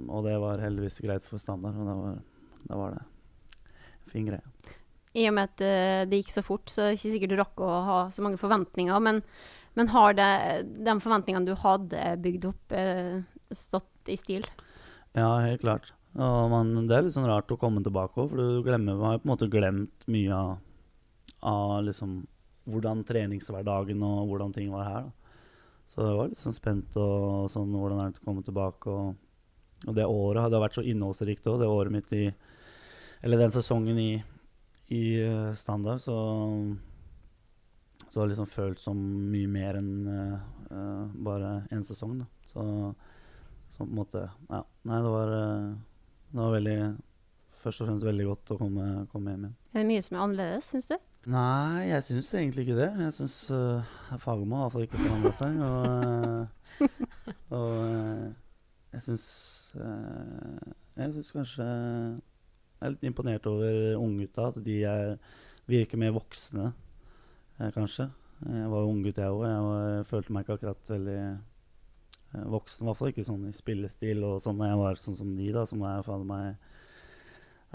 og 0.08 0.24
det 0.26 0.38
var 0.42 0.60
heldigvis 0.64 1.00
greit 1.04 1.24
for 1.24 1.38
standard, 1.38 1.76
og 1.76 1.86
da 1.86 1.94
var, 2.00 2.18
da 2.66 2.80
var 2.80 2.96
det 2.96 3.04
en 3.04 4.10
fin 4.12 4.26
greie. 4.28 4.42
I 5.16 5.28
og 5.30 5.36
med 5.36 5.48
at 5.48 5.62
eh, 5.64 6.02
det 6.08 6.18
gikk 6.20 6.32
så 6.34 6.42
fort, 6.44 6.68
så 6.68 6.82
er 6.82 6.90
det 6.92 6.98
ikke 6.98 7.12
sikkert 7.14 7.32
du 7.32 7.38
rakk 7.40 7.62
å 7.64 7.70
ha 7.86 7.98
så 8.12 8.24
mange 8.24 8.40
forventninger. 8.40 9.00
Men, 9.00 9.22
men 9.78 9.88
har 9.94 10.12
det, 10.18 10.26
de 10.84 10.96
forventningene 11.00 11.48
du 11.48 11.54
hadde 11.62 12.02
bygd 12.24 12.50
opp, 12.50 12.74
eh, 12.76 13.22
stått 13.54 14.10
i 14.10 14.16
stil? 14.18 14.46
Ja, 15.16 15.38
helt 15.44 15.62
klart. 15.62 15.92
Og 16.16 16.48
man, 16.52 16.72
det 16.88 16.96
er 16.96 17.04
litt 17.06 17.16
sånn 17.16 17.28
rart 17.28 17.52
å 17.52 17.58
komme 17.60 17.82
tilbake 17.84 18.22
òg, 18.22 18.32
for 18.32 18.40
du 18.40 18.64
glemmer, 18.64 18.96
man 18.96 19.12
har 19.12 19.20
på 19.20 19.28
en 19.28 19.32
måte 19.34 19.50
glemt 19.52 20.06
mye 20.10 20.32
av, 20.32 20.56
av 21.44 21.76
liksom 21.84 22.22
hvordan 22.66 23.04
treningshverdagen 23.06 24.02
og 24.02 24.30
hvordan 24.30 24.54
ting 24.56 24.72
var 24.72 24.88
her. 24.88 25.06
Da. 25.06 25.36
Så 25.86 26.02
jeg 26.02 26.18
var 26.18 26.30
litt 26.32 26.42
sånn 26.42 26.56
spent 26.56 26.96
og 26.98 27.46
sånn 27.52 27.74
hvordan 27.76 28.00
er 28.02 28.10
det 28.14 28.22
å 28.22 28.26
komme 28.26 28.42
tilbake. 28.46 28.90
Og, 28.90 29.14
og 29.86 29.98
det 29.98 30.08
året 30.08 30.46
hadde 30.46 30.62
vært 30.64 30.80
så 30.80 30.86
innholdsrikt 30.88 31.46
òg, 31.46 31.60
det 31.62 31.70
året 31.70 31.94
mitt 31.94 32.16
i 32.16 32.26
Eller 33.24 33.40
den 33.40 33.54
sesongen 33.54 33.98
i, 33.98 34.10
i 34.92 35.04
eh, 35.22 35.54
Standard, 35.56 36.02
så 36.04 36.16
så 38.08 38.20
har 38.20 38.30
liksom 38.30 38.46
følt 38.46 38.80
som 38.80 38.96
mye 39.32 39.48
mer 39.50 39.76
enn 39.80 39.90
uh, 40.08 41.06
bare 41.26 41.66
én 41.74 41.82
sesong. 41.84 42.20
da. 42.22 42.26
Så, 42.48 42.62
så 43.76 43.84
på 43.84 43.90
en 43.90 43.98
måte 43.98 44.22
Ja. 44.48 44.62
Nei, 44.88 45.02
det 45.04 45.10
var, 45.12 45.32
eh, 45.36 45.74
det 46.32 46.40
var 46.40 46.56
veldig 46.56 46.78
Først 47.66 47.82
og 47.82 47.88
fremst 47.88 48.04
veldig 48.06 48.24
godt 48.28 48.50
å 48.54 48.56
komme, 48.60 48.82
komme 49.10 49.32
hjem 49.32 49.44
igjen. 49.46 49.54
Er 49.74 49.80
det 49.80 49.86
mye 49.88 50.02
som 50.06 50.16
er 50.16 50.20
annerledes, 50.22 50.66
syns 50.70 50.86
du? 50.86 50.96
Nei, 51.34 51.88
jeg 51.88 52.04
syns 52.06 52.28
egentlig 52.38 52.62
ikke 52.62 52.76
det. 52.78 52.90
Jeg 53.02 53.14
syns 53.16 53.34
uh, 53.50 53.96
Fagermo 54.22 54.60
har 54.60 54.68
iallfall 54.68 54.84
ikke 54.86 55.00
forandra 55.00 55.32
seg. 55.34 55.56
Og, 55.66 55.88
eh, 56.84 57.00
og 57.56 57.72
uh, 57.80 58.28
jeg 58.92 59.02
syns 59.08 59.26
Jeg 59.74 61.10
syns 61.16 61.32
kanskje 61.34 61.66
Jeg 61.66 62.86
er 62.86 62.94
litt 62.94 63.08
imponert 63.10 63.50
over 63.50 63.98
unggutta. 63.98 64.52
At 64.52 64.62
de 64.62 64.78
er, 64.86 65.16
virker 65.66 65.98
mer 65.98 66.14
voksne, 66.14 66.70
eh, 67.58 67.70
kanskje. 67.74 68.06
Jeg 68.46 68.70
var 68.70 68.84
jo 68.84 68.94
unggutt, 68.94 69.18
jeg 69.18 69.32
òg. 69.32 69.44
Jeg 69.48 69.66
var, 69.66 70.08
følte 70.12 70.32
meg 70.32 70.44
ikke 70.44 70.58
akkurat 70.60 70.90
veldig 70.92 71.18
eh, 71.18 71.36
voksen. 72.44 72.84
I 72.84 72.88
hvert 72.88 72.98
fall 73.00 73.12
ikke 73.12 73.26
sånn 73.26 73.46
i 73.48 73.54
spillestil 73.56 74.24
og 74.26 74.40
sånn 74.44 74.58
når 74.60 74.72
jeg 74.72 74.80
var 74.82 75.00
sånn 75.00 75.18
som 75.18 75.32
de, 75.38 75.48
da, 75.54 75.64
som 75.68 75.84
er 75.88 76.04
fader 76.06 76.28
meg 76.28 76.56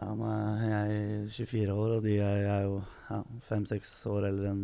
ja, 0.01 0.11
nå 0.17 0.27
er 0.31 0.61
jeg 0.89 1.47
24 1.51 1.73
år, 1.75 1.95
og 1.97 2.05
de 2.05 2.15
er, 2.17 2.37
jeg 2.41 2.51
er 2.53 2.63
jo 2.65 2.77
ja, 3.09 3.19
fem-seks 3.49 3.91
år 4.09 4.29
eldre 4.31 4.53
enn 4.53 4.63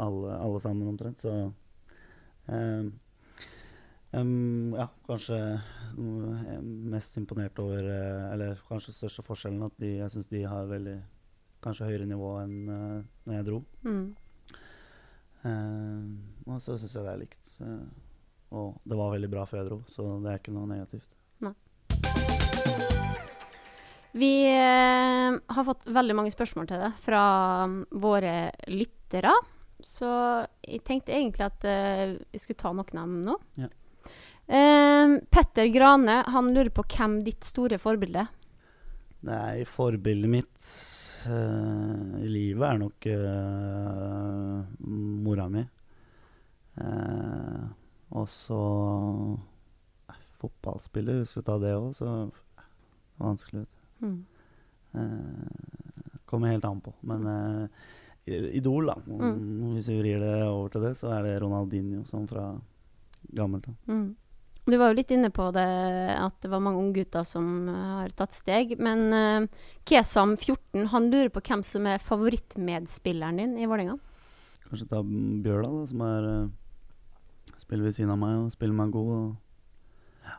alle, 0.00 0.36
alle 0.38 0.60
sammen 0.62 0.88
omtrent, 0.88 1.24
så 1.24 1.32
um, 2.48 2.86
um, 4.16 4.72
Ja, 4.78 4.86
kanskje 5.04 5.38
mest 5.92 7.18
imponert 7.20 7.58
over 7.60 7.84
eh, 7.84 8.30
Eller 8.32 8.62
kanskje 8.64 8.94
største 8.96 9.24
forskjellen 9.26 9.66
at 9.66 9.74
de, 9.82 9.90
jeg 9.98 10.14
syns 10.14 10.30
de 10.30 10.40
har 10.48 10.70
veldig 10.70 10.96
Kanskje 11.62 11.90
høyere 11.90 12.08
nivå 12.08 12.30
enn 12.40 12.54
uh, 12.66 13.02
når 13.28 13.36
jeg 13.36 13.44
dro. 13.46 13.58
Mm. 13.86 14.06
Um, 15.44 16.08
og 16.48 16.56
så 16.64 16.74
syns 16.74 16.96
jeg 16.96 17.04
det 17.06 17.12
er 17.12 17.20
likt. 17.20 17.52
Uh, 17.60 17.84
og 18.52 18.78
det 18.84 18.98
var 19.00 19.14
veldig 19.16 19.32
bra 19.32 19.48
før 19.48 19.62
jeg 19.62 19.68
dro, 19.70 19.80
så 19.90 20.06
det 20.22 20.30
er 20.30 20.40
ikke 20.42 20.54
noe 20.54 20.68
negativt. 20.70 21.10
Vi 24.12 24.44
eh, 24.44 25.32
har 25.46 25.64
fått 25.64 25.86
veldig 25.88 26.14
mange 26.16 26.32
spørsmål 26.34 26.68
til 26.68 26.82
det 26.84 26.90
fra 27.00 27.22
um, 27.64 27.78
våre 27.96 28.50
lyttere. 28.68 29.32
Så 29.82 30.10
jeg 30.60 30.82
tenkte 30.86 31.14
egentlig 31.16 31.46
at 31.46 31.64
eh, 31.66 32.18
vi 32.30 32.40
skulle 32.40 32.60
ta 32.60 32.74
noen 32.76 33.00
av 33.00 33.08
dem 33.08 33.22
nå. 33.24 33.38
Ja. 33.56 33.70
Eh, 34.52 35.16
Petter 35.32 35.72
Grane 35.72 36.20
han 36.28 36.52
lurer 36.52 36.70
på 36.76 36.84
hvem 36.92 37.22
ditt 37.24 37.48
store 37.48 37.80
forbilde 37.80 38.26
er. 38.26 38.30
Nei, 39.22 39.62
forbildet 39.64 40.30
mitt 40.30 40.70
eh, 41.30 42.20
i 42.20 42.28
livet 42.28 42.68
er 42.68 42.80
nok 42.82 43.08
eh, 43.16 44.56
mora 45.24 45.48
mi. 45.48 45.64
Eh, 46.84 47.62
og 48.12 48.28
så 48.30 48.60
eh, 50.12 50.20
fotballspiller, 50.40 51.22
hvis 51.22 51.34
du 51.38 51.46
tar 51.46 51.62
det 51.62 51.74
òg, 51.76 51.90
så 51.96 52.10
eh, 52.26 52.68
vanskelig, 53.22 53.64
vet 53.64 53.72
du. 53.72 54.06
Mm. 54.06 54.20
Eh, 54.92 56.16
kommer 56.28 56.54
helt 56.54 56.64
an 56.68 56.80
på. 56.84 56.94
Men 57.08 57.28
eh, 57.32 57.90
Idol, 58.54 58.86
da. 58.86 58.96
Mm. 59.06 59.72
Hvis 59.74 59.88
vi 59.90 59.98
vrir 59.98 60.20
det 60.22 60.34
over 60.46 60.68
til 60.72 60.84
det, 60.86 60.94
så 60.98 61.10
er 61.16 61.26
det 61.26 61.38
Ronaldinho 61.42 62.04
sånn 62.06 62.28
fra 62.30 62.52
gammelt 63.34 63.66
av. 63.70 63.78
Mm. 63.90 64.10
Du 64.62 64.76
var 64.78 64.92
jo 64.92 64.98
litt 65.00 65.10
inne 65.10 65.32
på 65.34 65.48
det 65.54 65.66
at 66.14 66.36
det 66.44 66.50
var 66.52 66.62
mange 66.62 66.78
unggutter 66.84 67.26
som 67.26 67.66
eh, 67.66 67.90
har 67.98 68.14
tatt 68.14 68.36
steg. 68.36 68.76
Men 68.78 69.08
uh, 69.10 69.66
Kesam14 69.88 70.86
han 70.92 71.10
lurer 71.10 71.32
på 71.34 71.42
hvem 71.48 71.64
som 71.66 71.88
er 71.90 72.02
favorittmedspilleren 72.02 73.42
din 73.42 73.56
i 73.58 73.66
Vålerenga. 73.66 73.98
Kanskje 74.68 74.86
ta 74.88 75.02
Bjørla, 75.02 75.66
da, 75.66 75.86
som 75.90 76.04
er 76.06 76.28
eh, 76.30 76.52
spiller 77.72 77.88
ved 77.88 77.94
siden 77.96 78.10
av 78.12 78.18
meg 78.20 78.34
og 78.36 78.50
spiller 78.52 78.76
meg 78.76 78.90
god. 78.92 79.12
Og, 79.16 80.26
ja. 80.28 80.34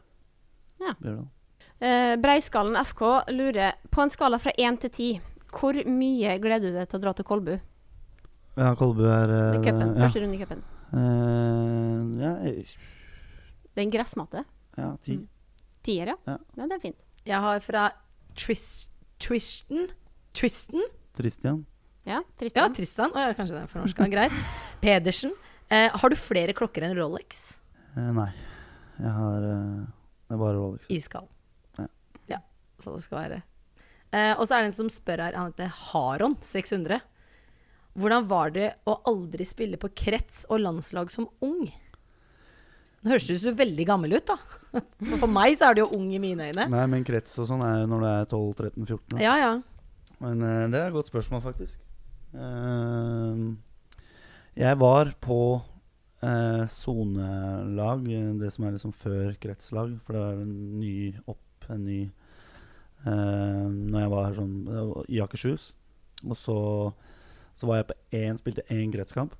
Ja. 0.85 0.93
det. 1.01 1.13
Uh, 1.83 2.13
Breiskallen 2.21 2.77
FK 2.85 3.01
lurer 3.33 3.73
på 3.91 4.03
en 4.05 4.11
skala 4.13 4.37
fra 4.39 4.53
én 4.61 4.77
til 4.79 4.91
ti. 4.93 5.07
Hvor 5.53 5.73
mye 5.89 6.35
gleder 6.41 6.69
du 6.71 6.77
deg 6.77 6.89
til 6.91 6.99
å 6.99 7.03
dra 7.03 7.13
til 7.17 7.25
Kolbu? 7.25 7.55
Ja, 8.57 8.69
Kolbu 8.77 9.01
er 9.09 9.33
uh, 9.33 9.57
cupen, 9.65 9.95
ja. 9.97 10.05
Første 10.05 10.21
runde 10.21 10.37
i 10.37 10.41
cupen. 10.43 10.61
Uh, 10.93 12.21
ja, 12.21 12.35
jeg- 12.45 12.77
Det 13.73 13.81
er 13.81 13.85
en 13.87 13.91
gressmatte. 13.91 14.45
ja, 14.77 14.95
ti. 15.01 15.17
Mm. 15.17 15.27
Tier, 15.83 16.05
ja. 16.13 16.15
Ja. 16.27 16.37
ja. 16.57 16.67
Det 16.67 16.77
er 16.77 16.79
fint. 16.79 16.99
Jeg 17.25 17.39
har 17.39 17.59
fra 17.59 17.87
Tris 18.35 18.89
Tristan 19.19 19.87
Tristan? 20.33 20.81
Tristian. 21.15 21.65
Ja, 22.05 22.21
Ja, 22.41 22.67
Tristan. 22.69 23.11
Oh, 23.15 23.19
ja, 23.21 23.33
kanskje 23.33 23.55
det 23.55 23.63
er 23.63 23.67
fornorska. 23.67 24.07
Greit. 24.11 24.31
Pedersen. 24.81 25.33
Eh, 25.73 25.89
har 25.89 26.11
du 26.11 26.17
flere 26.19 26.53
klokker 26.53 26.85
enn 26.85 26.93
Rolex? 26.97 27.43
Eh, 27.95 28.11
nei, 28.13 28.29
jeg 28.99 29.13
har 29.15 29.47
eh, 29.47 29.79
Det 30.27 30.35
er 30.35 30.41
bare 30.43 30.57
Rolex. 30.59 30.89
Iskald. 30.93 31.31
Ja. 31.79 31.87
Ja, 32.35 32.39
så 32.83 32.93
det 32.93 33.05
skal 33.07 33.19
være. 33.23 33.39
Eh, 34.13 34.33
og 34.37 34.45
så 34.45 34.57
er 34.57 34.63
det 34.63 34.69
en 34.69 34.77
som 34.77 34.91
spør 34.93 35.23
her, 35.25 35.39
han 35.39 35.49
heter 35.49 35.73
Haron 35.89 36.37
600. 36.45 37.01
Hvordan 37.97 38.27
var 38.29 38.53
det 38.53 38.69
å 38.89 38.99
aldri 39.09 39.45
spille 39.45 39.79
på 39.81 39.89
krets 39.97 40.43
og 40.49 40.61
landslag 40.61 41.09
som 41.13 41.27
ung? 41.45 41.65
Nå 43.03 43.11
høres 43.11 43.25
du 43.27 43.33
så 43.35 43.51
veldig 43.57 43.85
gammel 43.89 44.15
ut, 44.15 44.29
da. 44.29 44.37
For, 44.69 45.17
for 45.25 45.29
meg 45.31 45.57
så 45.59 45.69
er 45.71 45.77
du 45.77 45.83
jo 45.83 45.91
ung 45.97 46.07
i 46.13 46.21
mine 46.21 46.51
øyne. 46.51 46.69
Nei, 46.71 46.85
men 46.93 47.05
krets 47.07 47.33
og 47.41 47.49
sånn 47.49 47.65
er 47.65 47.81
jo 47.81 47.89
når 47.91 48.05
du 48.05 48.09
er 48.13 48.29
12-13-14. 48.29 49.21
Ja, 49.25 49.35
ja. 49.41 49.53
Men 50.23 50.45
eh, 50.45 50.65
det 50.69 50.79
er 50.79 50.89
et 50.91 50.95
godt 50.95 51.09
spørsmål, 51.09 51.43
faktisk. 51.49 51.81
Eh, 52.37 53.45
jeg 54.59 54.79
var 54.79 55.13
på 55.23 55.39
eh, 56.23 56.65
sonelag, 56.69 58.07
eh, 58.11 58.33
det 58.41 58.51
som 58.53 58.65
er 58.67 58.75
liksom 58.75 58.93
før 58.95 59.33
kretslag, 59.41 59.95
for 60.05 60.17
det 60.17 60.23
er 60.23 60.43
en 60.43 60.57
ny 60.79 60.97
opp, 61.25 61.69
en 61.73 61.85
ny 61.87 62.01
eh, 63.05 63.63
Når 63.69 64.03
jeg 64.03 64.11
var 64.13 64.37
sånn 64.37 64.57
det 64.67 64.83
var 64.89 65.09
i 65.09 65.21
Akershus. 65.23 65.71
Og 66.23 66.37
så, 66.39 66.57
så 67.57 67.69
var 67.69 67.81
jeg 67.81 67.89
på 67.89 67.97
én, 68.19 68.39
spilte 68.39 68.67
én 68.71 68.93
kretskamp. 68.93 69.35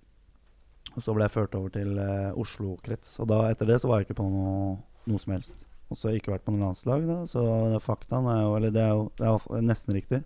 Og 0.94 1.02
så 1.02 1.14
ble 1.16 1.26
jeg 1.26 1.34
ført 1.34 1.56
over 1.58 1.72
til 1.74 1.98
eh, 1.98 2.32
Oslo 2.40 2.78
krets. 2.86 3.16
Og 3.24 3.30
da 3.32 3.46
etter 3.50 3.70
det 3.70 3.80
så 3.82 3.90
var 3.90 4.02
jeg 4.02 4.10
ikke 4.10 4.20
på 4.22 4.30
noe, 4.30 4.78
noe 5.10 5.22
som 5.22 5.36
helst. 5.36 5.56
Og 5.90 5.98
så 5.98 6.08
har 6.08 6.16
jeg 6.16 6.24
ikke 6.24 6.34
vært 6.36 6.46
på 6.48 6.54
noe 6.56 6.66
landslag, 6.66 7.04
da, 7.06 7.20
så 7.30 7.44
faktaen 7.84 8.26
er 8.32 8.40
jo 8.42 8.54
Eller 8.58 8.72
det 8.74 8.82
er 8.82 8.94
jo 8.96 9.04
det 9.20 9.28
er 9.28 9.36
jo 9.36 9.60
nesten 9.62 9.94
riktig. 9.94 10.24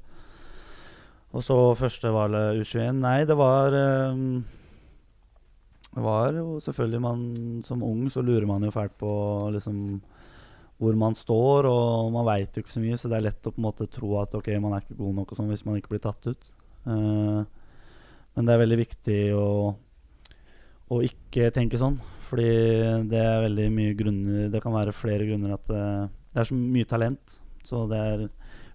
Og 1.36 1.44
så 1.44 1.58
første 1.76 2.12
var 2.16 2.32
det 2.32 2.44
U21. 2.62 3.02
Nei, 3.04 3.18
det 3.28 3.36
var 3.38 3.76
eh, 3.76 4.22
Det 5.98 6.04
var 6.06 6.30
jo 6.36 6.60
selvfølgelig 6.62 7.02
man 7.02 7.22
Som 7.66 7.82
ung 7.84 8.06
så 8.14 8.22
lurer 8.22 8.46
man 8.46 8.64
jo 8.68 8.74
fælt 8.74 8.98
på 9.02 9.10
liksom 9.56 10.00
hvor 10.78 10.94
man 10.94 11.16
står, 11.18 11.66
og 11.66 12.12
man 12.14 12.26
veit 12.28 12.54
jo 12.54 12.62
ikke 12.62 12.70
så 12.70 12.82
mye, 12.84 12.98
så 13.02 13.10
det 13.10 13.16
er 13.18 13.24
lett 13.32 13.48
å 13.50 13.50
på 13.50 13.58
en 13.58 13.66
måte 13.66 13.88
tro 13.90 14.12
at 14.22 14.36
ok, 14.38 14.52
man 14.62 14.76
er 14.76 14.84
ikke 14.84 15.00
god 15.00 15.16
nok 15.18 15.32
og 15.34 15.40
sånn 15.40 15.48
hvis 15.50 15.64
man 15.66 15.80
ikke 15.80 15.90
blir 15.96 16.04
tatt 16.04 16.28
ut. 16.30 16.52
Uh, 16.86 17.42
men 18.38 18.46
det 18.46 18.54
er 18.54 18.62
veldig 18.62 18.78
viktig 18.84 19.18
å, 19.34 19.48
å 20.94 21.00
ikke 21.02 21.50
tenke 21.56 21.80
sånn, 21.82 21.98
fordi 22.28 22.52
det 23.10 23.24
er 23.24 23.42
veldig 23.48 23.66
mye 23.74 23.96
grunner 23.98 24.52
Det 24.54 24.62
kan 24.62 24.76
være 24.76 24.94
flere 24.94 25.26
grunner 25.26 25.56
at 25.56 25.70
eh, 25.72 26.10
Det 26.36 26.42
er 26.42 26.48
så 26.50 26.58
mye 26.60 26.90
talent, 26.92 27.38
så 27.66 27.86
det 27.90 28.02
er 28.12 28.24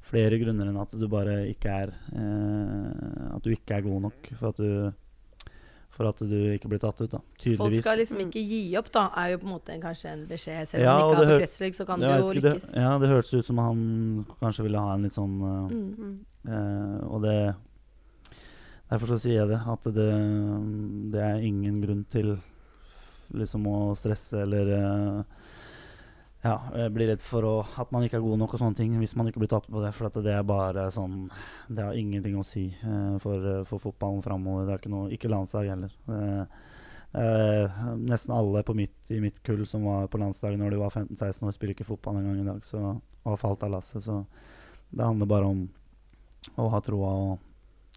flere 0.08 0.38
grunner 0.40 0.70
enn 0.70 0.80
at 0.82 0.96
du 0.98 1.04
bare 1.12 1.36
ikke 1.52 1.76
er 1.84 1.92
uh, 2.16 3.36
At 3.36 3.44
du 3.44 3.52
ikke 3.54 3.76
er 3.78 3.86
god 3.86 4.08
nok 4.08 4.32
for 4.40 4.50
at 4.50 4.58
du 4.58 5.01
For 5.92 6.08
at 6.08 6.22
du 6.24 6.36
ikke 6.54 6.70
blir 6.72 6.80
tatt 6.80 7.02
ut, 7.02 7.10
da. 7.12 7.18
Folk 7.58 7.74
skal 7.76 7.98
liksom 8.00 8.22
ikke 8.24 8.40
gi 8.40 8.60
opp, 8.80 8.88
da, 8.94 9.10
er 9.20 9.34
jo 9.34 9.42
på 9.42 9.48
en 9.48 9.52
måte 9.52 9.74
kanskje 9.82 10.12
en 10.14 10.22
beskjed. 10.30 10.70
Selv 10.70 10.80
om 10.80 10.86
Ja, 10.86 10.94
man 10.94 11.02
ikke 11.02 11.18
har 11.18 11.42
på 11.42 11.72
så 11.76 11.86
kan 11.88 12.00
du 12.00 12.06
jo 12.06 12.30
ikke, 12.30 12.36
lykkes. 12.38 12.68
Det, 12.70 12.80
ja, 12.80 12.92
det 13.02 13.10
hørtes 13.10 13.34
ut 13.34 13.50
som 13.50 13.60
han 13.60 13.82
kanskje 14.40 14.64
ville 14.68 14.80
ha 14.80 14.94
en 14.94 15.04
litt 15.04 15.18
sånn 15.18 15.36
uh, 15.42 15.66
Mm. 15.68 15.90
Mm. 15.98 16.14
Uh, 16.48 17.12
Og 17.12 17.22
det 17.22 17.36
Derfor 18.92 19.06
så 19.14 19.18
sier 19.22 19.38
jeg 19.40 19.48
det, 19.48 19.60
at 19.72 19.86
det, 19.96 20.08
det 21.14 21.20
er 21.24 21.44
ingen 21.46 21.78
grunn 21.80 22.02
til 22.12 22.34
liksom 23.32 23.64
å 23.70 23.78
stresse 23.96 24.42
eller 24.44 24.72
eh, 24.76 25.22
ja, 26.42 26.56
jeg 26.74 26.90
blir 26.90 27.06
redd 27.12 27.20
for 27.22 27.46
å, 27.46 27.52
at 27.78 27.92
man 27.94 28.02
ikke 28.02 28.18
er 28.18 28.24
god 28.24 28.40
nok 28.40 28.56
og 28.56 28.62
sånne 28.64 28.78
ting 28.80 28.94
hvis 28.98 29.14
man 29.14 29.28
ikke 29.30 29.44
blir 29.44 29.50
tatt 29.52 29.68
på 29.70 29.82
det. 29.84 29.92
For 29.94 30.22
det 30.24 30.32
er 30.34 30.46
bare 30.46 30.88
sånn 30.90 31.28
Det 31.70 31.84
har 31.86 31.98
ingenting 31.98 32.34
å 32.38 32.46
si 32.46 32.64
uh, 32.82 33.14
for, 33.22 33.46
eh, 33.46 33.60
for 33.68 33.82
fotballen 33.82 34.24
framover. 34.24 34.66
Det 34.66 34.74
er 34.74 34.82
ikke 34.82 34.94
noe 34.94 35.12
Ikke 35.14 35.30
landslag 35.30 35.70
heller. 35.70 35.94
Uh, 36.10 36.42
uh, 37.14 37.84
nesten 37.94 38.34
alle 38.34 38.64
på 38.66 38.74
mitt, 38.74 38.98
i 39.14 39.20
mitt 39.22 39.38
kull 39.46 39.62
som 39.70 39.86
var 39.86 40.10
på 40.10 40.18
landslaget 40.18 40.58
når 40.58 40.74
de 40.74 40.80
var 40.82 40.90
15-16 40.90 41.46
år, 41.46 41.54
spiller 41.54 41.76
ikke 41.76 41.86
fotball 41.92 42.18
engang 42.18 42.42
i 42.42 42.48
dag. 42.50 42.66
Så, 42.66 42.80
og 43.22 43.30
har 43.36 43.38
falt 43.38 43.62
av 43.62 43.76
lasset. 43.76 44.02
Så 44.02 44.24
det 44.90 45.06
handler 45.06 45.30
bare 45.30 45.50
om 45.54 45.62
å 46.58 46.66
ha 46.74 46.80
troa 46.82 47.12
og, 47.28 47.50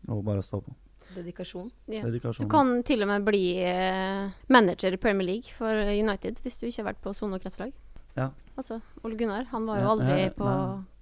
og 0.05 0.21
bare 0.27 0.45
stå 0.45 0.61
på. 0.61 0.75
Dedikasjon. 1.15 1.71
Ja. 1.89 2.05
Du 2.05 2.45
kan 2.49 2.77
til 2.85 3.05
og 3.05 3.09
med 3.09 3.25
bli 3.25 3.43
eh, 3.61 4.29
manager 4.51 4.93
i 4.93 4.99
Premier 5.01 5.27
League 5.27 5.53
for 5.53 5.71
United 5.71 6.41
hvis 6.43 6.57
du 6.59 6.65
ikke 6.67 6.81
har 6.81 6.89
vært 6.91 7.03
på 7.05 7.13
sone- 7.15 7.37
og 7.37 7.45
kretslag. 7.45 7.73
Ja. 8.15 8.29
Altså, 8.55 8.79
Ole 9.03 9.17
Gunnar 9.19 9.47
han 9.51 9.65
var 9.67 9.81
jo 9.81 9.89
aldri 9.95 10.21
ja, 10.25 10.31
på, 10.35 10.51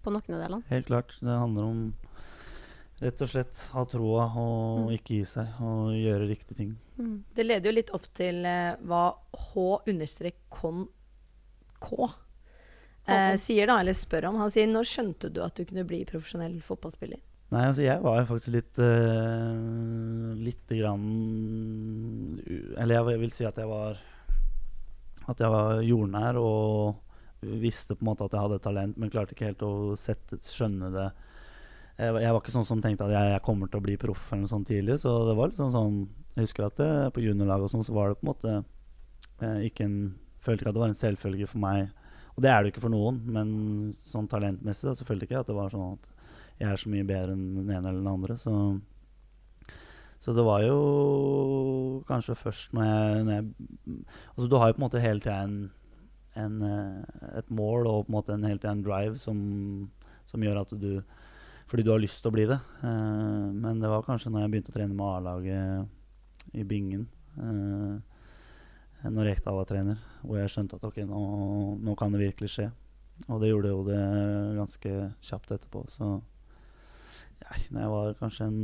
på 0.04 0.14
noen 0.14 0.36
av 0.38 0.42
delene. 0.42 0.64
Helt 0.72 0.88
klart. 0.90 1.14
Det 1.22 1.36
handler 1.38 1.68
om 1.70 1.84
rett 3.04 3.22
og 3.22 3.30
slett 3.30 3.62
ha 3.74 3.84
troa 3.90 4.26
og 4.40 4.80
Mm. 4.84 4.92
ikke 4.96 5.18
gi 5.20 5.26
seg. 5.28 5.48
Og 5.62 5.94
gjøre 5.98 6.28
riktige 6.30 6.58
ting. 6.58 6.72
Mm. 6.98 7.24
Det 7.36 7.46
leder 7.46 7.70
jo 7.70 7.76
litt 7.76 7.92
opp 7.94 8.08
til 8.16 8.46
eh, 8.46 8.76
hva 8.88 9.04
H-kon 9.52 10.88
K 11.84 12.10
eh, 13.08 13.36
sier 13.42 13.68
da, 13.68 13.80
eller 13.82 13.94
spør 13.98 14.30
om. 14.30 14.40
Han 14.40 14.52
sier 14.54 14.70
når 14.72 14.88
skjønte 14.88 15.30
du 15.34 15.42
at 15.44 15.56
du 15.58 15.66
kunne 15.68 15.86
bli 15.90 16.04
profesjonell 16.10 16.56
fotballspiller? 16.64 17.20
Nei, 17.54 17.68
altså 17.70 17.84
jeg 17.86 18.02
var 18.02 18.24
faktisk 18.26 18.54
litt 18.56 18.80
uh, 18.82 20.32
Lite 20.42 20.78
grann 20.80 21.04
Eller 22.82 23.12
jeg 23.12 23.20
vil 23.22 23.34
si 23.36 23.46
at 23.46 23.60
jeg 23.62 23.70
var 23.70 24.00
At 25.32 25.40
jeg 25.40 25.52
var 25.54 25.82
jordnær 25.86 26.40
og 26.42 27.00
visste 27.44 27.96
på 27.96 28.06
en 28.06 28.10
måte 28.12 28.26
at 28.28 28.36
jeg 28.36 28.46
hadde 28.46 28.64
talent, 28.64 28.98
men 29.00 29.12
klarte 29.12 29.36
ikke 29.36 29.50
helt 29.50 29.64
å 29.68 29.96
sette, 30.00 30.40
skjønne 30.48 30.92
det. 30.94 31.08
Jeg, 32.00 32.16
jeg 32.24 32.34
var 32.34 32.40
ikke 32.42 32.56
sånn 32.56 32.68
som 32.68 32.82
tenkte 32.84 33.06
at 33.08 33.14
jeg, 33.14 33.34
jeg 33.36 33.46
kommer 33.46 33.70
til 33.70 33.82
å 33.82 33.86
bli 33.86 33.98
proff 34.02 34.30
eller 34.32 34.46
noe 34.46 34.54
sånt 34.54 34.70
tidlig. 34.70 35.00
Så 35.04 35.14
det 35.28 35.36
var 35.38 35.52
litt 35.52 35.60
sånn, 35.60 35.74
sånn 35.76 35.98
Jeg 36.34 36.48
husker 36.48 36.66
at 36.66 36.80
det, 36.80 36.92
på 37.14 37.22
juniorlaget 37.22 37.68
og 37.68 37.74
sånn, 37.76 37.86
så 37.86 37.96
var 37.96 38.10
det 38.10 38.20
på 38.20 38.26
en 38.26 38.32
måte 38.32 38.54
eh, 38.58 39.60
ikke 39.70 39.88
en 39.90 39.98
Følte 40.44 40.66
ikke 40.66 40.74
at 40.74 40.76
det 40.76 40.82
var 40.82 40.92
en 40.92 40.98
selvfølge 41.00 41.46
for 41.48 41.64
meg. 41.64 41.92
Og 42.34 42.44
det 42.44 42.50
er 42.52 42.58
det 42.58 42.68
jo 42.68 42.74
ikke 42.74 42.82
for 42.84 42.92
noen, 42.92 43.22
men 43.32 43.52
sånn 44.04 44.26
talentmessig 44.28 44.90
da, 44.90 44.96
så 44.98 45.06
følte 45.08 45.24
ikke 45.24 45.38
jeg 45.38 45.46
at 45.46 45.52
det 45.52 45.56
var 45.56 45.72
sånn 45.72 45.94
at 45.94 46.10
jeg 46.60 46.68
er 46.68 46.82
så 46.82 46.92
mye 46.92 47.06
bedre 47.08 47.36
enn 47.36 47.46
den 47.62 47.70
ene 47.70 47.88
eller 47.88 48.02
den 48.02 48.10
andre. 48.12 48.36
Så, 48.42 48.52
så 50.24 50.32
det 50.32 50.44
var 50.48 50.62
jo 50.64 52.04
kanskje 52.08 52.36
først 52.40 52.76
når 52.76 52.86
jeg, 52.88 53.24
når 53.28 53.34
jeg 53.34 53.48
Altså 54.32 54.48
du 54.48 54.56
har 54.56 54.70
jo 54.70 54.78
på 54.78 54.80
en 54.80 54.86
måte 54.86 55.02
hele 55.04 55.20
tida 55.20 55.42
en, 55.44 55.58
en, 56.40 56.56
eh, 56.64 57.40
et 57.42 57.52
mål 57.52 57.90
og 57.92 58.06
på 58.06 58.14
en 58.14 58.16
måte 58.16 58.38
en 58.38 58.48
hele 58.48 58.62
tida 58.62 58.78
drive 58.86 59.20
som, 59.20 59.42
som 60.24 60.46
gjør 60.46 60.62
at 60.62 60.72
du 60.80 61.04
Fordi 61.68 61.84
du 61.84 61.92
har 61.92 62.00
lyst 62.00 62.22
til 62.22 62.30
å 62.30 62.36
bli 62.36 62.46
det. 62.48 62.60
Eh, 62.86 63.52
men 63.52 63.84
det 63.84 63.92
var 63.92 64.08
kanskje 64.08 64.32
når 64.32 64.46
jeg 64.46 64.54
begynte 64.54 64.72
å 64.72 64.78
trene 64.78 64.96
med 64.96 65.06
A-laget 65.10 66.56
i 66.56 66.64
Bingen. 66.64 67.08
eh, 67.38 67.96
når 69.04 69.26
Rekdal 69.28 69.58
var 69.58 69.66
trener, 69.68 69.98
hvor 70.22 70.38
jeg 70.40 70.52
skjønte 70.54 70.78
at 70.78 70.84
ok, 70.88 71.02
nå, 71.04 71.22
nå 71.84 71.96
kan 72.00 72.14
det 72.14 72.22
virkelig 72.22 72.54
skje. 72.54 72.70
Og 73.28 73.42
det 73.42 73.50
gjorde 73.50 73.72
jo 73.74 73.82
det 73.88 74.04
ganske 74.56 74.92
kjapt 75.20 75.52
etterpå. 75.52 75.82
Så 75.92 76.12
ja, 77.42 77.58
når 77.74 77.82
jeg 77.82 77.92
var 77.92 78.22
kanskje 78.22 78.48
en 78.48 78.62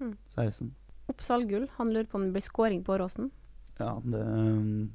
15-16 0.00 0.70
Oppsal 1.08 1.46
gull. 1.48 1.68
Han 1.78 1.88
lurer 1.94 2.04
på 2.10 2.18
om 2.18 2.26
det 2.26 2.34
blir 2.36 2.44
scoring 2.44 2.82
på 2.84 2.92
Åråsen. 2.98 3.30
Ja, 3.80 3.94
det 4.04 4.20
um, 4.20 4.90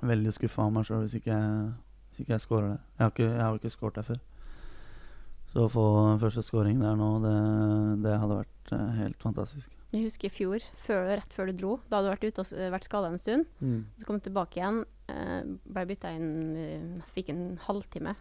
Veldig 0.00 0.32
skuffa 0.34 0.64
av 0.64 0.72
meg 0.72 0.86
sjøl 0.88 1.04
hvis, 1.04 1.14
ikke 1.20 1.30
jeg- 1.30 1.72
hvis 2.10 2.20
ikke 2.24 2.32
jeg 2.34 2.40
scorer 2.40 2.68
det. 2.72 2.78
Jeg 2.98 3.04
har 3.04 3.10
ikke, 3.14 3.28
jeg 3.30 3.42
har 3.44 3.58
ikke 3.60 3.70
scoret 3.74 3.94
der 4.00 4.02
før. 4.08 4.20
Så 5.52 5.64
å 5.66 5.70
få 5.70 5.84
første 6.22 6.42
scoring 6.46 6.78
der 6.80 6.94
nå, 6.98 7.08
det, 7.24 7.34
det 8.04 8.16
hadde 8.22 8.36
vært 8.40 8.72
eh, 8.72 8.90
helt 9.02 9.22
fantastisk. 9.22 9.68
Jeg 9.90 10.04
husker 10.06 10.28
i 10.30 10.34
fjor, 10.34 10.62
før, 10.86 11.04
rett 11.18 11.32
før 11.34 11.50
du 11.50 11.52
dro. 11.58 11.72
Da 11.90 11.98
hadde 11.98 12.06
du 12.06 12.14
vært 12.14 12.26
ute 12.30 12.44
og 12.44 12.72
vært 12.76 12.86
skada 12.86 13.08
en 13.10 13.18
stund. 13.18 13.46
Så 13.98 14.06
kom 14.06 14.18
du 14.20 14.26
tilbake 14.28 14.60
igjen. 14.60 14.84
Eh, 15.10 15.42
ble 15.74 15.86
bytta 15.90 16.12
inn 16.14 16.28
eh, 16.56 17.06
Fikk 17.14 17.32
en 17.34 17.44
halvtime, 17.66 18.14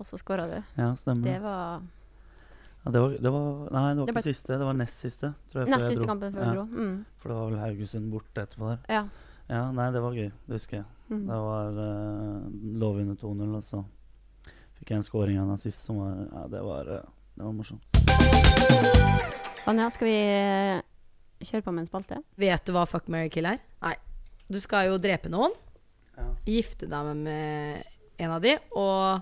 og 0.00 0.06
så 0.08 0.16
skåra 0.20 0.46
du. 0.48 0.56
Ja, 0.80 0.94
stemmer. 0.96 1.28
Det 1.28 1.38
var 1.44 1.82
Ja, 2.84 2.90
det, 2.94 3.00
var, 3.02 3.10
det 3.20 3.30
var 3.34 3.48
Nei, 3.74 3.80
det 3.94 3.98
var 4.00 4.06
Det 4.06 4.12
ikke 4.14 4.16
ble- 4.16 4.22
siste. 4.30 4.52
Det 4.56 4.66
var 4.66 4.76
nest 4.78 5.02
siste, 5.04 5.28
tror 5.52 5.60
jeg. 5.62 5.70
nest 5.70 5.82
jeg 5.84 5.88
siste 5.94 6.00
dro. 6.04 6.08
kampen 6.14 6.32
før 6.32 6.40
ja, 6.46 6.50
du 6.50 6.56
dro. 6.56 6.64
Mm. 6.86 6.94
For 7.20 7.28
det 7.32 7.36
var 7.36 7.50
vel 7.50 7.58
Haugesund 7.60 8.10
borte 8.12 8.44
etterpå 8.46 8.70
der. 8.70 8.78
Ja. 8.88 9.02
Ja, 9.50 9.62
nei, 9.74 9.88
det 9.92 10.00
var 10.04 10.14
gøy. 10.16 10.30
Det 10.46 10.54
husker 10.56 10.76
jeg. 10.78 10.86
Mm. 11.10 11.24
Det 11.26 11.38
var 11.44 11.78
uh, 11.80 12.50
lovvinner 12.84 13.16
2-0, 13.18 13.56
og 13.58 13.64
så 13.66 13.80
fikk 14.78 14.92
jeg 14.94 15.00
en 15.02 15.06
scoring 15.08 15.40
av 15.42 15.48
nazist 15.50 15.82
som 15.84 15.98
var 16.00 16.14
Ja, 16.30 16.44
det 16.54 16.62
var, 16.64 16.88
uh, 16.88 17.16
det 17.36 17.44
var 17.48 17.56
morsomt. 17.58 17.84
Anja, 19.68 19.90
skal 19.92 20.08
vi 20.08 20.14
eh, 20.16 20.80
kjøre 21.44 21.62
på 21.66 21.72
med 21.74 21.84
en 21.84 21.90
spalte? 21.90 22.16
Vet 22.40 22.64
du 22.66 22.72
hva 22.74 22.86
fuck, 22.88 23.10
marry, 23.12 23.28
kill 23.30 23.46
er? 23.50 23.60
Nei. 23.84 23.94
Du 24.50 24.58
skal 24.62 24.88
jo 24.88 24.96
drepe 25.02 25.30
noen, 25.30 25.52
Ja. 26.16 26.24
gifte 26.48 26.88
deg 26.90 27.10
med 27.20 27.84
en 28.20 28.30
av 28.34 28.42
de, 28.42 28.56
og 28.76 29.20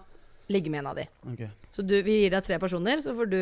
ligge 0.49 0.73
med 0.73 0.83
en 0.83 0.91
av 0.93 0.99
de. 0.99 1.07
Okay. 1.35 1.51
Så 1.75 1.85
du, 1.85 1.97
vi 2.03 2.23
gir 2.23 2.33
deg 2.35 2.47
tre 2.47 2.59
personer, 2.63 3.03
så 3.05 3.15
får 3.17 3.31
du 3.33 3.41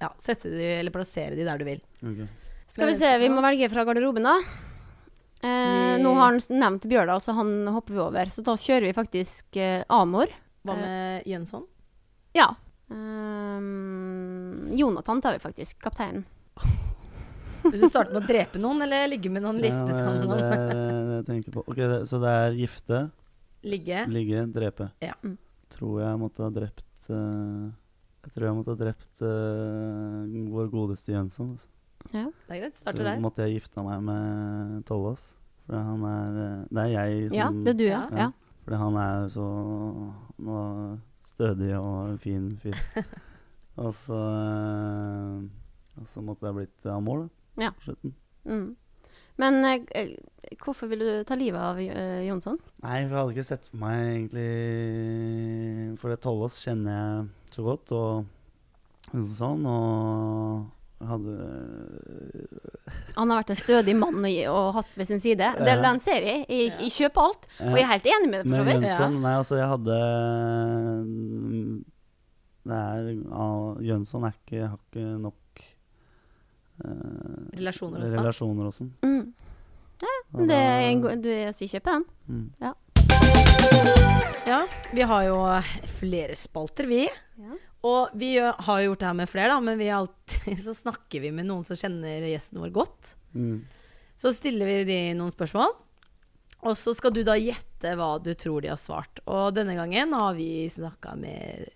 ja, 0.00 0.10
sette 0.18 0.50
de, 0.52 0.64
eller 0.80 0.94
plassere 0.94 1.36
de 1.36 1.46
der 1.46 1.60
du 1.60 1.66
vil. 1.68 1.82
Okay. 2.00 2.28
Skal 2.70 2.90
vi 2.90 2.96
se, 2.96 3.10
vi 3.18 3.28
må 3.32 3.42
velge 3.44 3.68
fra 3.72 3.84
garderoben, 3.88 4.26
da. 4.26 4.36
Eh, 5.40 5.96
nå 6.00 6.12
har 6.18 6.34
han 6.34 6.40
nevnt 6.52 6.86
Bjørdal, 6.88 7.20
så 7.24 7.34
han 7.36 7.68
hopper 7.72 7.96
vi 7.96 8.02
over. 8.04 8.32
Så 8.32 8.44
da 8.46 8.54
kjører 8.60 8.88
vi 8.88 8.96
faktisk 8.96 9.58
eh, 9.60 9.82
Amor. 9.92 10.32
Hva 10.62 10.76
med 10.76 11.28
Jønsson? 11.28 11.64
Ja. 12.36 12.50
Um, 12.90 14.68
Jonathan 14.76 15.22
tar 15.24 15.32
vi 15.32 15.42
faktisk. 15.42 15.80
Kapteinen. 15.82 16.26
Vil 17.62 17.80
du 17.80 17.88
starte 17.88 18.12
med 18.14 18.22
å 18.22 18.28
drepe 18.28 18.60
noen, 18.60 18.80
eller 18.84 19.08
ligge 19.10 19.32
med 19.32 19.44
noen, 19.44 19.58
lifte 19.60 19.92
ja, 19.92 20.04
det, 20.12 20.24
noen? 20.24 20.38
det 20.40 20.60
det, 20.60 20.76
det 20.80 21.16
jeg 21.18 21.26
tenker 21.28 21.56
på. 21.56 21.64
Ok, 21.66 21.76
det, 21.76 21.98
Så 22.08 22.20
det 22.22 22.32
er 22.32 22.56
gifte, 22.56 23.00
Ligge? 23.68 24.04
ligge, 24.08 24.46
drepe. 24.54 24.88
Ja. 25.04 25.16
Mm. 25.24 25.36
Tror 25.70 26.00
jeg 26.02 26.20
måtte 26.20 26.44
ha 26.44 26.50
drept 26.54 27.10
uh, 27.10 27.68
Jeg 28.24 28.32
tror 28.34 28.46
jeg 28.48 28.56
måtte 28.58 28.74
ha 28.74 28.80
drept 28.80 29.22
uh, 29.22 30.48
vår 30.50 30.70
godeste 30.72 31.14
Jønsson. 31.14 31.54
Altså. 31.56 31.70
Det 32.10 32.24
er 32.24 32.60
greit. 32.62 32.76
Så 32.76 32.86
Starter 32.86 33.04
der. 33.04 33.20
måtte 33.20 33.44
jeg 33.44 33.58
gifta 33.60 33.84
meg 33.84 34.02
med 34.06 34.84
Tollås. 34.88 35.34
For 35.66 35.76
han 35.76 36.04
er 36.08 36.38
eh, 36.42 36.62
Det 36.70 36.82
er 36.82 36.92
jeg 36.94 37.26
som 37.28 37.36
Ja, 37.36 37.48
det 37.54 37.72
er 37.74 37.78
du, 37.78 37.84
ja. 37.84 38.00
Ja. 38.10 38.24
ja. 38.24 38.54
Fordi 38.64 38.78
han 38.80 38.96
er 39.00 39.26
så 39.30 39.46
nå, 40.46 40.62
stødig 41.26 41.70
og 41.78 42.16
fin 42.24 42.48
fyr. 42.58 42.80
og 43.84 43.92
så 43.94 44.20
Og 46.00 46.08
så 46.08 46.24
måtte 46.24 46.48
jeg 46.48 46.56
blitt 46.56 46.86
Amor, 46.90 47.26
da. 47.26 47.64
Ja. 47.66 47.70
På 47.76 47.90
slutten. 47.90 48.14
Mm. 48.48 48.68
Men 49.40 49.60
eh, 49.64 49.84
eh, 49.96 50.10
hvorfor 50.60 50.90
vil 50.90 51.00
du 51.04 51.10
ta 51.28 51.36
livet 51.38 51.60
av 51.62 51.78
eh, 51.80 52.24
Jonsson? 52.26 52.58
Nei, 52.84 52.98
for 53.06 53.14
jeg 53.14 53.20
hadde 53.20 53.34
ikke 53.36 53.46
sett 53.50 53.68
for 53.70 53.80
meg 53.80 54.00
egentlig 54.16 54.50
For 56.02 56.12
det 56.12 56.20
Tollås 56.24 56.58
kjenner 56.64 56.98
jeg 56.98 57.54
så 57.54 57.64
godt, 57.66 57.92
og 57.96 58.26
sånn, 59.38 59.64
og 59.66 61.08
hadde 61.08 61.34
Han 63.16 63.30
har 63.32 63.40
vært 63.40 63.52
en 63.54 63.58
stødig 63.62 63.94
mann 63.98 64.20
og 64.52 64.74
hatt 64.76 64.90
ved 65.00 65.08
sin 65.08 65.22
side. 65.22 65.48
Det, 65.58 65.72
Ja. 65.72 65.80
den 65.82 66.00
ser 66.04 66.20
jeg. 66.26 66.44
Jeg, 66.48 66.74
jeg 66.76 66.92
kjøper 66.98 67.20
alt. 67.30 67.46
Og 67.64 67.74
jeg 67.78 67.84
er 67.86 67.92
helt 67.94 68.06
enig 68.12 68.28
med 68.30 68.38
det, 68.44 68.50
for 68.50 68.56
så 68.60 68.64
Men 68.64 68.74
vidt. 68.74 68.90
Jønsson 68.90 69.16
Nei, 69.24 69.34
altså, 69.40 69.56
jeg 69.56 69.68
hadde 69.72 69.96
mm, 71.08 71.84
Det 72.68 72.76
er 72.76 72.98
ja, 73.16 73.46
Jønsson 73.90 74.24
er 74.28 74.34
ikke, 74.36 74.60
har 74.68 74.78
ikke 74.84 75.06
nok 75.24 75.34
eh, 75.34 75.39
Relasjoner 77.56 78.00
og 78.02 78.06
sånn. 78.08 78.18
relasjoner 78.20 78.68
og 78.70 78.74
sånn. 78.76 78.90
Mm. 79.04 79.32
Ja, 80.00 80.14
Det 80.46 80.56
er 80.56 80.84
en, 80.88 81.00
god 81.04 81.22
du, 81.24 81.28
jeg 81.32 81.54
sier 81.58 81.74
kjøper 81.76 81.98
den. 81.98 82.06
mm. 82.28 82.46
Ja, 84.50 84.64
vi 84.92 85.02
har 85.06 85.24
jo 85.28 85.36
flere 86.00 86.34
spalter, 86.38 86.86
vi. 86.90 87.04
Ja. 87.38 87.56
Og 87.86 88.14
vi 88.18 88.32
har 88.40 88.80
gjort 88.82 89.00
det 89.00 89.06
her 89.06 89.14
med 89.16 89.30
flere, 89.30 89.52
da, 89.54 89.60
men 89.64 89.78
vi 89.78 89.90
alltid 89.94 90.58
så 90.66 90.74
snakker 90.74 91.22
vi 91.22 91.30
med 91.32 91.46
noen 91.48 91.62
som 91.66 91.78
kjenner 91.78 92.26
gjesten 92.28 92.60
vår 92.60 92.72
godt. 92.74 93.14
Mm. 93.36 93.60
Så 94.20 94.32
stiller 94.36 94.66
vi 94.68 94.78
de 94.88 94.98
noen 95.16 95.32
spørsmål, 95.32 95.76
og 96.60 96.74
så 96.76 96.92
skal 96.96 97.14
du 97.16 97.22
da 97.24 97.38
gjette 97.40 97.94
hva 97.96 98.10
du 98.20 98.32
tror 98.36 98.60
de 98.64 98.68
har 98.72 98.80
svart. 98.80 99.22
Og 99.30 99.54
denne 99.56 99.76
gangen 99.78 100.12
har 100.12 100.34
vi 100.36 100.66
snakka 100.72 101.14
med 101.20 101.70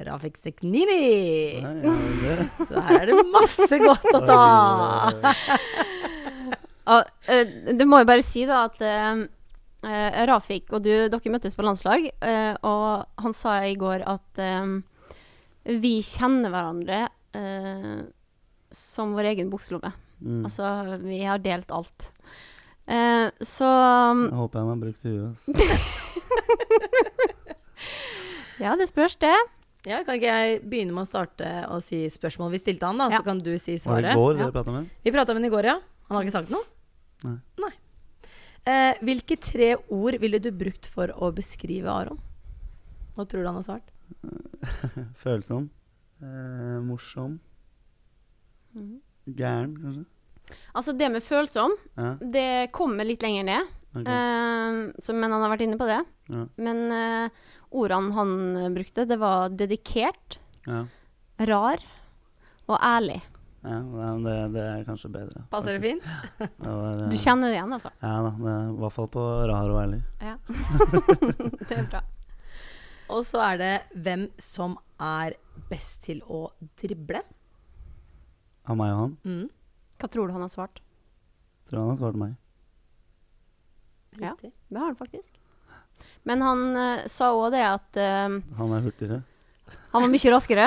Rafik 0.00 0.38
Seknini! 0.40 1.60
Så 2.68 2.80
her 2.80 3.02
er 3.02 3.10
det 3.12 3.24
masse 3.32 3.78
godt 3.82 4.08
å 4.14 4.20
ta. 4.24 4.40
Og, 6.92 7.10
eh, 7.30 7.52
det 7.76 7.86
må 7.86 8.00
jo 8.02 8.08
bare 8.08 8.24
si 8.26 8.46
da 8.48 8.64
at 8.66 8.80
eh, 8.82 9.24
eh, 9.86 10.22
Rafik 10.30 10.72
og 10.72 10.82
du, 10.86 10.90
dere 11.12 11.34
møttes 11.34 11.54
på 11.58 11.66
landslag, 11.66 12.08
uh, 12.24 12.54
og 12.66 13.22
han 13.22 13.36
sa 13.36 13.60
i 13.68 13.76
går 13.78 14.02
at 14.10 14.42
eh, 14.42 14.72
vi 15.82 16.00
kjenner 16.02 16.50
hverandre 16.50 17.04
uh, 17.36 18.00
som 18.74 19.12
vår 19.14 19.34
egen 19.34 19.52
bukselomme. 19.52 19.92
mm. 20.24 20.42
Altså, 20.48 20.72
vi 21.04 21.22
har 21.28 21.38
delt 21.44 21.70
alt. 21.70 22.10
Eh, 22.86 23.28
så 23.40 23.68
Jeg 24.26 24.34
håper 24.34 24.58
han 24.58 24.68
har 24.68 24.76
brukt 24.80 25.02
huet. 25.06 25.38
Ja, 28.60 28.76
det 28.78 28.86
spørs, 28.92 29.16
det. 29.18 29.34
Ja, 29.86 30.02
Kan 30.06 30.14
ikke 30.14 30.30
jeg 30.30 30.60
begynne 30.70 30.94
med 30.94 31.02
å 31.02 31.10
starte 31.10 31.48
å 31.72 31.80
si 31.82 32.04
spørsmål 32.12 32.52
vi 32.54 32.60
stilte 32.62 32.86
han, 32.86 33.00
da? 33.02 33.08
Ja. 33.10 33.18
Så 33.18 33.26
kan 33.26 33.40
du 33.42 33.50
si 33.58 33.74
Var 33.82 34.02
det 34.04 34.12
i 34.12 34.14
går 34.14 34.36
Ja. 34.36 34.42
dere 34.44 34.52
prata 34.54 34.70
med? 34.72 34.90
Vi 35.02 35.10
prata 35.10 35.34
med 35.34 35.42
han 35.42 35.50
i 35.50 35.54
går, 35.56 35.64
ja. 35.64 35.78
Han 36.08 36.16
har 36.16 36.22
ikke 36.24 36.36
sagt 36.38 36.50
noe? 36.50 36.62
Nei. 37.24 37.72
Eh, 38.64 38.94
hvilke 39.02 39.34
tre 39.42 39.72
ord 39.90 40.14
ville 40.22 40.38
du 40.38 40.50
brukt 40.54 40.86
for 40.86 41.08
å 41.18 41.32
beskrive 41.34 41.90
Aron? 41.90 42.20
Hva 43.16 43.26
tror 43.26 43.42
du 43.42 43.46
han 43.50 43.58
har 43.58 43.66
svart? 43.66 43.90
Følsom. 45.24 45.68
Eh, 46.22 46.78
morsom. 46.86 47.40
Mm. 48.76 49.00
Gæren, 49.26 49.74
kanskje? 49.82 50.04
Altså, 50.76 50.92
det 50.96 51.10
med 51.10 51.22
følsom, 51.22 51.74
Ja. 51.96 52.14
det 52.20 52.70
kommer 52.72 53.04
litt 53.04 53.22
lenger 53.22 53.44
ned. 53.44 53.66
Okay. 53.96 54.06
Eh, 54.06 54.92
så, 55.02 55.12
men 55.14 55.30
han 55.32 55.42
har 55.42 55.50
vært 55.56 55.66
inne 55.66 55.78
på 55.80 55.86
det. 55.90 56.00
Ja. 56.30 56.46
Men 56.56 56.84
eh, 56.92 57.28
ordene 57.72 58.14
han 58.16 58.32
brukte, 58.74 59.06
det 59.08 59.18
var 59.20 59.52
dedikert, 59.56 60.38
ja. 60.66 60.84
rar 61.48 61.84
og 62.68 62.76
ærlig. 62.78 63.18
ja 63.64 63.78
men 63.82 64.24
det, 64.26 64.36
det 64.54 64.64
er 64.68 64.84
kanskje 64.86 65.10
bedre. 65.12 65.44
Passer 65.50 65.78
det 65.78 65.82
fint? 65.84 66.08
Det 66.38 66.70
var, 66.70 67.04
Du 67.10 67.16
kjenner 67.18 67.50
det 67.50 67.58
igjen, 67.58 67.76
altså? 67.78 67.92
Ja 68.02 68.14
da. 68.28 68.32
I 68.36 68.76
hvert 68.80 68.96
fall 68.96 69.10
på 69.12 69.26
rar 69.50 69.72
og 69.72 69.80
ærlig. 69.82 70.02
Ja. 70.20 70.36
det 71.68 71.78
er 71.78 71.88
bra. 71.90 72.02
Og 73.12 73.26
så 73.28 73.42
er 73.44 73.58
det 73.60 73.72
hvem 73.92 74.28
som 74.40 74.78
er 75.02 75.36
best 75.68 76.04
til 76.06 76.22
å 76.30 76.46
drible. 76.80 77.20
Av 78.62 78.78
meg 78.78 78.94
og 78.94 79.00
han. 79.02 79.16
Mm. 79.26 79.48
Hva 79.98 80.08
tror 80.10 80.28
du 80.28 80.36
han 80.36 80.44
har 80.44 80.52
svart? 80.52 80.80
Tror 81.68 81.82
han 81.82 81.92
har 81.92 82.00
svart 82.00 82.18
meg. 82.20 82.38
Ja. 84.20 84.34
Det 84.42 84.78
har 84.78 84.86
han 84.90 84.96
faktisk. 84.98 85.38
Men 86.28 86.42
han 86.44 86.60
uh, 86.76 87.06
sa 87.10 87.32
òg 87.34 87.48
det 87.54 87.62
at 87.66 87.98
uh, 87.98 88.36
Han 88.58 88.74
er 88.76 88.84
hurtigere. 88.84 89.22
han 89.92 90.04
var 90.04 90.10
mye 90.12 90.30
raskere. 90.32 90.66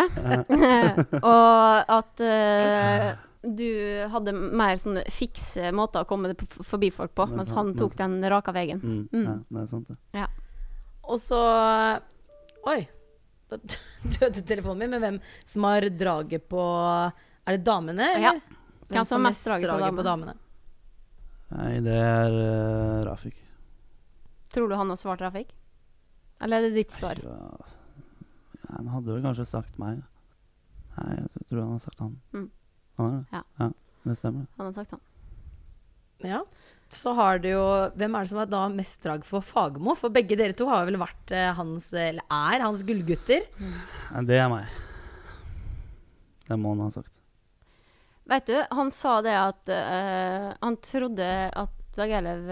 og 1.32 1.94
at 2.00 2.24
uh, 2.26 3.06
du 3.46 3.68
hadde 4.10 4.34
mer 4.36 4.76
sånne 4.82 5.04
fikse 5.14 5.70
måter 5.76 6.02
å 6.04 6.10
komme 6.10 6.34
forbi 6.66 6.90
folk 6.94 7.14
på, 7.16 7.28
mens 7.30 7.52
han- 7.54 7.70
han 7.72 7.78
tok 7.78 7.96
den 8.00 8.18
raka 8.34 8.52
veien. 8.56 8.82
Mm. 8.82 9.04
Mm. 9.14 9.26
Ja, 9.30 9.36
det 9.54 9.62
er 9.64 9.70
sant, 9.70 9.88
det. 9.94 10.28
Og 11.06 11.20
så 11.22 11.40
Oi. 12.66 12.80
Da 13.52 13.60
døde 14.18 14.42
telefonen 14.42 14.80
min. 14.90 14.96
Men 14.98 15.04
hvem 15.04 15.20
som 15.46 15.68
har 15.70 15.86
draget 15.94 16.48
på 16.50 16.64
Er 17.46 17.54
det 17.60 17.64
damene, 17.68 18.08
Ja. 18.18 18.32
Hvem 18.90 19.06
som 19.06 19.20
har 19.22 19.30
mest 19.30 19.46
draget 19.46 19.96
på 19.98 20.04
damene? 20.06 20.34
Nei, 21.56 21.80
det 21.86 21.94
er 21.94 22.34
uh, 22.34 23.06
Rafik. 23.06 23.38
Tror 24.56 24.72
du 24.72 24.76
han 24.80 24.92
har 24.92 25.00
svart 25.00 25.20
trafikk? 25.20 25.50
Eller 26.44 26.62
er 26.62 26.70
det 26.70 26.78
ditt 26.78 26.94
svar? 26.96 27.20
Ja, 27.24 27.40
ja, 28.62 28.70
han 28.78 28.92
hadde 28.94 29.12
vel 29.12 29.24
kanskje 29.26 29.48
sagt 29.50 29.80
meg. 29.82 30.00
Nei, 30.96 31.10
jeg 31.18 31.50
tror 31.50 31.62
han 31.66 31.74
har 31.74 31.84
sagt 31.84 32.04
han. 32.04 32.14
Mm. 32.32 32.48
Han 33.00 33.10
er 33.10 33.18
det? 33.18 33.44
Ja. 33.60 33.70
Det 34.06 34.16
stemmer. 34.20 34.48
Han 34.56 34.70
har 34.70 34.78
sagt 34.78 34.96
han. 34.96 35.04
Ja. 36.24 36.42
Så 36.88 37.12
har 37.18 37.40
du 37.44 37.50
jo 37.50 37.64
Hvem 37.98 38.16
er 38.16 38.24
det 38.24 38.30
som 38.30 38.40
har 38.40 38.48
da 38.48 38.62
mest 38.72 39.02
drag 39.04 39.26
for 39.28 39.44
Fagermo? 39.44 39.96
For 40.00 40.14
begge 40.14 40.38
dere 40.40 40.56
to 40.56 40.68
har 40.70 40.86
vel 40.88 41.00
vært 41.02 41.34
eh, 41.36 41.50
hans 41.58 41.90
Eller 41.98 42.24
er 42.32 42.64
hans 42.64 42.84
gullgutter. 42.86 43.48
Mm. 43.60 44.28
det 44.30 44.40
er 44.40 44.52
meg. 44.54 44.70
Det 46.46 46.60
må 46.62 46.76
han 46.76 46.86
ha 46.86 46.92
sagt. 46.94 47.12
Vet 48.30 48.48
du, 48.50 48.56
han 48.72 48.92
sa 48.94 49.20
det 49.22 49.34
at 49.38 49.70
uh, 49.70 50.48
han 50.62 50.78
trodde 50.82 51.26
at 51.54 51.74
Dag 51.96 52.12
Eilev 52.12 52.50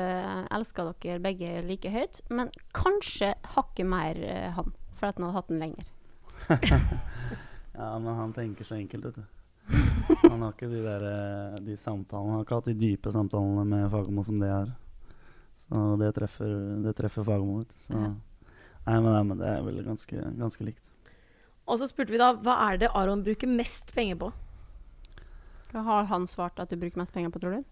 elsker 0.55 0.93
dere 1.03 1.19
begge 1.23 1.49
like 1.67 1.89
høyt, 1.91 2.21
men 2.31 2.51
kanskje 2.75 3.33
hakket 3.55 3.87
mer 3.91 4.19
eh, 4.23 4.49
han, 4.55 4.69
for 4.95 5.09
at 5.09 5.17
han 5.19 5.25
hadde 5.27 5.37
hatt 5.39 5.51
den 5.51 5.63
lenger. 5.63 5.89
Ja, 7.73 7.97
men 7.97 8.13
han 8.13 8.33
tenker 8.35 8.67
så 8.67 8.75
enkelt, 8.77 9.05
vet 9.07 9.15
du. 9.17 9.23
Han 10.29 10.41
har 10.43 10.51
ikke 10.53 10.67
de 10.69 10.81
der 10.83 11.03
eh, 11.07 11.53
de 11.65 11.73
samtalene 11.79 12.27
Han 12.29 12.35
har 12.37 12.43
ikke 12.43 12.57
hatt 12.59 12.67
de 12.67 12.73
dype 12.77 13.13
samtalene 13.15 13.63
med 13.65 13.87
Fagermo 13.89 14.21
som 14.27 14.37
det 14.37 14.49
er. 14.53 14.67
Så 15.63 15.81
det 15.97 16.11
treffer, 16.13 16.51
det 16.83 16.93
treffer 16.99 17.25
Fagermo. 17.25 17.63
Så 17.81 17.95
Ja. 17.97 18.11
nei, 18.85 18.97
men, 18.99 19.09
nei, 19.09 19.23
men 19.31 19.41
det 19.41 19.47
er 19.49 19.65
vel 19.65 19.81
ganske, 19.87 20.21
ganske 20.37 20.67
likt. 20.67 20.91
Og 21.65 21.79
så 21.81 21.87
spurte 21.89 22.13
vi 22.13 22.21
da 22.21 22.33
hva 22.35 22.59
er 22.67 22.77
det 22.83 22.91
Aron 22.93 23.23
bruker 23.25 23.49
mest 23.49 23.89
penger 23.95 24.19
på? 24.21 24.29
Hva 25.71 25.81
har 25.87 26.05
han 26.13 26.27
svart 26.29 26.59
at 26.61 26.69
du 26.69 26.77
bruker 26.77 27.01
mest 27.01 27.15
penger 27.15 27.33
på, 27.33 27.41
tror 27.41 27.57
du? 27.57 27.63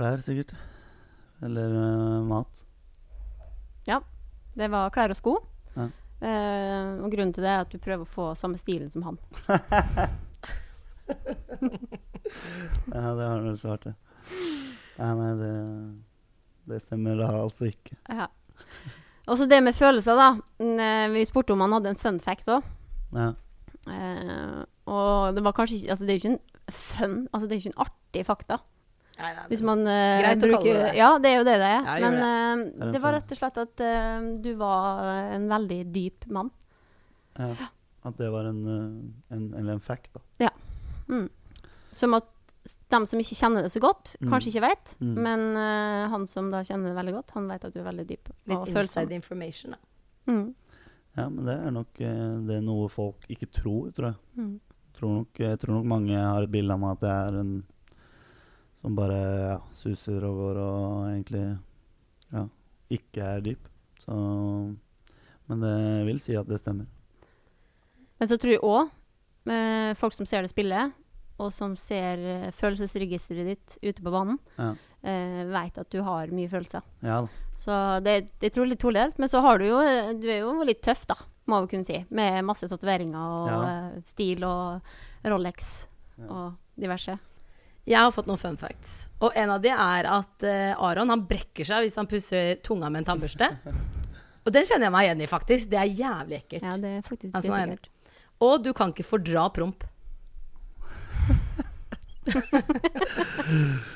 Klær, 0.00 0.24
sikkert. 0.24 0.56
Eller 1.44 1.76
uh, 1.76 2.24
mat. 2.24 2.64
Det 4.60 4.68
var 4.70 4.90
klær 4.94 5.12
og 5.12 5.18
sko. 5.18 5.36
Ja. 5.76 5.86
Uh, 6.20 7.04
og 7.04 7.12
grunnen 7.12 7.32
til 7.32 7.44
det 7.46 7.52
er 7.52 7.62
at 7.62 7.70
du 7.72 7.78
prøver 7.80 8.04
å 8.04 8.10
få 8.10 8.26
samme 8.38 8.60
stilen 8.60 8.90
som 8.92 9.06
han. 9.06 9.20
Ja, 12.90 13.08
det 13.18 13.24
har 13.26 13.40
du 13.42 13.56
svart, 13.58 13.88
det. 13.88 13.92
Ja, 14.94 15.08
nei, 15.18 15.30
det, 15.40 15.54
det 16.70 16.78
stemmer 16.84 17.16
da 17.18 17.30
altså 17.40 17.66
ikke. 17.66 17.96
Ja. 18.06 18.28
Og 19.26 19.40
så 19.40 19.48
det 19.50 19.58
med 19.66 19.74
følelser, 19.74 20.14
da. 20.14 20.28
Eh, 20.62 21.08
Vi 21.10 21.24
spurte 21.26 21.56
om 21.56 21.64
han 21.64 21.74
hadde 21.74 21.90
en 21.90 21.98
fun 21.98 22.20
fact 22.22 22.52
òg. 22.54 22.68
Ja. 23.16 23.32
Uh, 23.90 24.62
og 24.86 25.34
det 25.34 25.42
var 25.42 25.56
kanskje 25.56 25.80
ikke 25.80 25.90
Altså, 25.96 26.06
det 26.06 26.12
er 26.12 26.18
jo 26.18 26.20
ikke 26.20 26.34
en 26.36 26.74
fun 26.76 27.14
Altså, 27.32 27.46
det 27.48 27.50
er 27.50 27.56
jo 27.56 27.62
ikke 27.64 27.72
en 27.72 27.84
artig 27.86 28.24
fakta. 28.28 28.60
Nei, 29.18 29.30
nei, 29.36 29.42
Hvis 29.50 29.60
man 29.66 29.80
uh, 29.84 30.20
Greit 30.22 30.44
å 30.46 30.48
kalle 30.54 30.62
det 30.72 30.78
det. 30.84 30.92
Ja, 30.96 31.08
det 31.20 31.28
er 31.30 31.36
jo 31.38 31.44
det 31.44 31.56
det 31.60 31.66
er. 31.68 31.82
Ja, 31.84 31.96
Men 32.10 32.14
det. 32.16 32.80
eh, 32.86 32.92
Det 32.94 33.00
var 33.02 33.12
rett 33.18 33.32
og 33.34 33.36
slett 33.40 33.58
at 33.60 33.82
uh, 33.84 34.28
du 34.40 34.50
var 34.56 35.02
en 35.36 35.48
veldig 35.50 35.80
dyp 35.92 36.26
mann. 36.32 36.50
ja. 37.38 37.54
At 38.02 38.16
det 38.16 38.30
var 38.32 38.46
en, 38.48 38.62
en, 39.28 39.42
eller 39.58 39.74
en 39.74 39.80
fact, 39.84 40.08
da. 40.40 40.48
Mm. 41.10 41.26
Som 41.92 42.14
at 42.16 42.24
de 42.64 42.70
dem 42.94 43.04
som 43.04 43.20
ikke 43.20 43.36
kjenner 43.36 43.62
det 43.66 43.72
så 43.74 43.80
godt, 43.84 44.14
Mm. 44.22 44.30
kanskje 44.30 44.48
ikke 44.54 44.62
vet. 44.64 44.94
Mm. 45.02 45.14
Men 45.26 45.44
han 46.08 46.24
som 46.26 46.48
da 46.50 46.62
kjenner 46.64 46.88
det 46.94 46.96
veldig 46.96 47.12
godt, 47.18 47.30
han 47.36 47.48
vet 47.48 47.64
at 47.68 47.74
du 47.74 47.80
er 47.80 47.84
veldig 47.90 48.06
dyp 48.08 48.30
Litt 48.48 48.72
følsom. 48.72 49.02
inside 49.02 49.12
information, 49.18 49.70
da. 49.76 50.32
Mm. 50.32 50.54
Ja, 51.18 51.28
men 51.28 51.44
det 51.44 51.58
er 51.58 51.70
nok 51.76 51.92
det 52.00 52.56
er 52.56 52.64
noe 52.64 52.88
folk 52.88 53.26
ikke 53.28 53.50
tror, 53.52 53.92
tror 53.92 54.14
jeg. 54.14 54.16
Mm. 54.38 54.60
Tror 54.96 55.14
nok, 55.18 55.28
jeg 55.44 55.58
tror 55.60 55.74
nok 55.76 55.84
mange 55.92 56.16
har 56.16 56.42
et 56.42 56.50
bilde 56.56 56.72
av 56.72 56.80
meg 56.80 56.96
at 56.96 57.04
jeg 57.04 57.34
er 57.34 57.38
en 57.40 57.52
som 58.80 58.94
bare 58.96 59.18
ja, 59.40 59.56
suser 59.76 60.24
og 60.24 60.36
går 60.40 60.60
og 60.62 61.08
egentlig 61.10 61.44
ja, 62.32 62.46
ikke 62.90 63.26
er 63.36 63.40
dyp. 63.44 63.66
Så 64.00 64.14
Men 65.50 65.60
det 65.64 66.06
vil 66.06 66.20
si 66.22 66.36
at 66.38 66.48
det 66.48 66.60
stemmer. 66.62 66.86
Men 68.20 68.28
så 68.28 68.36
tror 68.40 68.52
jeg 68.54 68.60
òg 68.62 68.90
folk 69.98 70.12
som 70.14 70.26
ser 70.28 70.42
det 70.44 70.50
spillet, 70.52 70.92
og 71.40 71.48
som 71.52 71.72
ser 71.80 72.20
eh, 72.20 72.50
følelsesregisteret 72.52 73.46
ditt 73.48 73.76
ute 73.82 74.02
på 74.04 74.10
banen, 74.12 74.36
Ja. 74.60 74.74
eh, 75.02 75.44
vet 75.48 75.78
at 75.80 75.88
du 75.90 76.02
har 76.04 76.28
mye 76.28 76.48
følelser. 76.52 76.82
Ja. 77.02 77.22
Så 77.56 77.72
det, 78.04 78.28
det 78.40 78.50
er 78.50 78.54
trolig 78.58 78.76
todelt. 78.78 79.16
Men 79.18 79.28
så 79.32 79.40
har 79.40 79.58
du 79.58 79.64
jo 79.64 79.78
eh, 79.80 80.12
Du 80.20 80.28
er 80.28 80.42
jo 80.42 80.52
litt 80.68 80.82
tøff, 80.84 81.06
da, 81.08 81.16
må 81.48 81.62
vi 81.64 81.70
kunne 81.72 81.88
si. 81.88 82.04
Med 82.10 82.44
masse 82.44 82.68
tatoveringer 82.68 83.16
og 83.16 83.48
Ja. 83.48 83.60
eh, 83.96 84.02
stil 84.04 84.44
og 84.44 84.82
Rolex 85.24 85.86
og 86.28 86.52
diverse. 86.76 87.16
Jeg 87.88 87.98
har 87.98 88.12
fått 88.14 88.28
noen 88.28 88.40
fun 88.40 88.58
facts. 88.60 89.08
Og 89.24 89.32
en 89.38 89.50
av 89.54 89.62
de 89.64 89.70
er 89.72 90.08
at 90.08 90.44
uh, 90.46 90.82
Aron 90.88 91.10
han 91.12 91.24
brekker 91.28 91.66
seg 91.66 91.86
hvis 91.86 91.96
han 92.00 92.08
pusser 92.10 92.60
tunga 92.64 92.90
med 92.92 93.02
en 93.02 93.08
tannbørste. 93.12 93.48
Og 94.44 94.52
den 94.54 94.64
kjenner 94.66 94.88
jeg 94.88 94.94
meg 94.94 95.06
igjen 95.06 95.22
i, 95.22 95.28
faktisk. 95.30 95.70
Det 95.72 95.78
er 95.80 95.88
jævlig 96.00 96.36
ekkelt. 96.40 96.64
Ja, 96.64 96.76
det 96.80 96.90
er 96.98 97.02
faktisk 97.06 97.34
Altså, 97.36 97.52
ekkelt. 97.56 97.90
Og 98.40 98.54
du 98.64 98.70
kan 98.76 98.92
ikke 98.94 99.04
fordra 99.04 99.48
promp. 99.52 99.84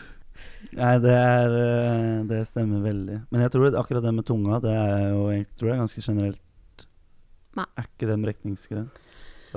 Nei, 0.74 0.94
det 0.98 1.12
er 1.14 1.52
eh, 1.54 2.24
Det 2.28 2.40
stemmer 2.48 2.82
veldig. 2.82 3.18
Men 3.30 3.44
jeg 3.44 3.52
tror 3.54 3.68
at 3.68 3.78
akkurat 3.78 4.04
det 4.04 4.14
med 4.16 4.26
tunga, 4.28 4.58
det 4.64 4.74
er 4.74 5.04
jo 5.12 5.22
jeg 5.30 5.46
tror 5.54 5.68
det 5.68 5.74
er 5.74 5.82
ganske 5.84 6.04
generelt. 6.04 6.86
Nei. 7.54 7.66
Er 7.78 7.84
ikke 7.88 8.10
den 8.10 8.26
en 8.26 8.88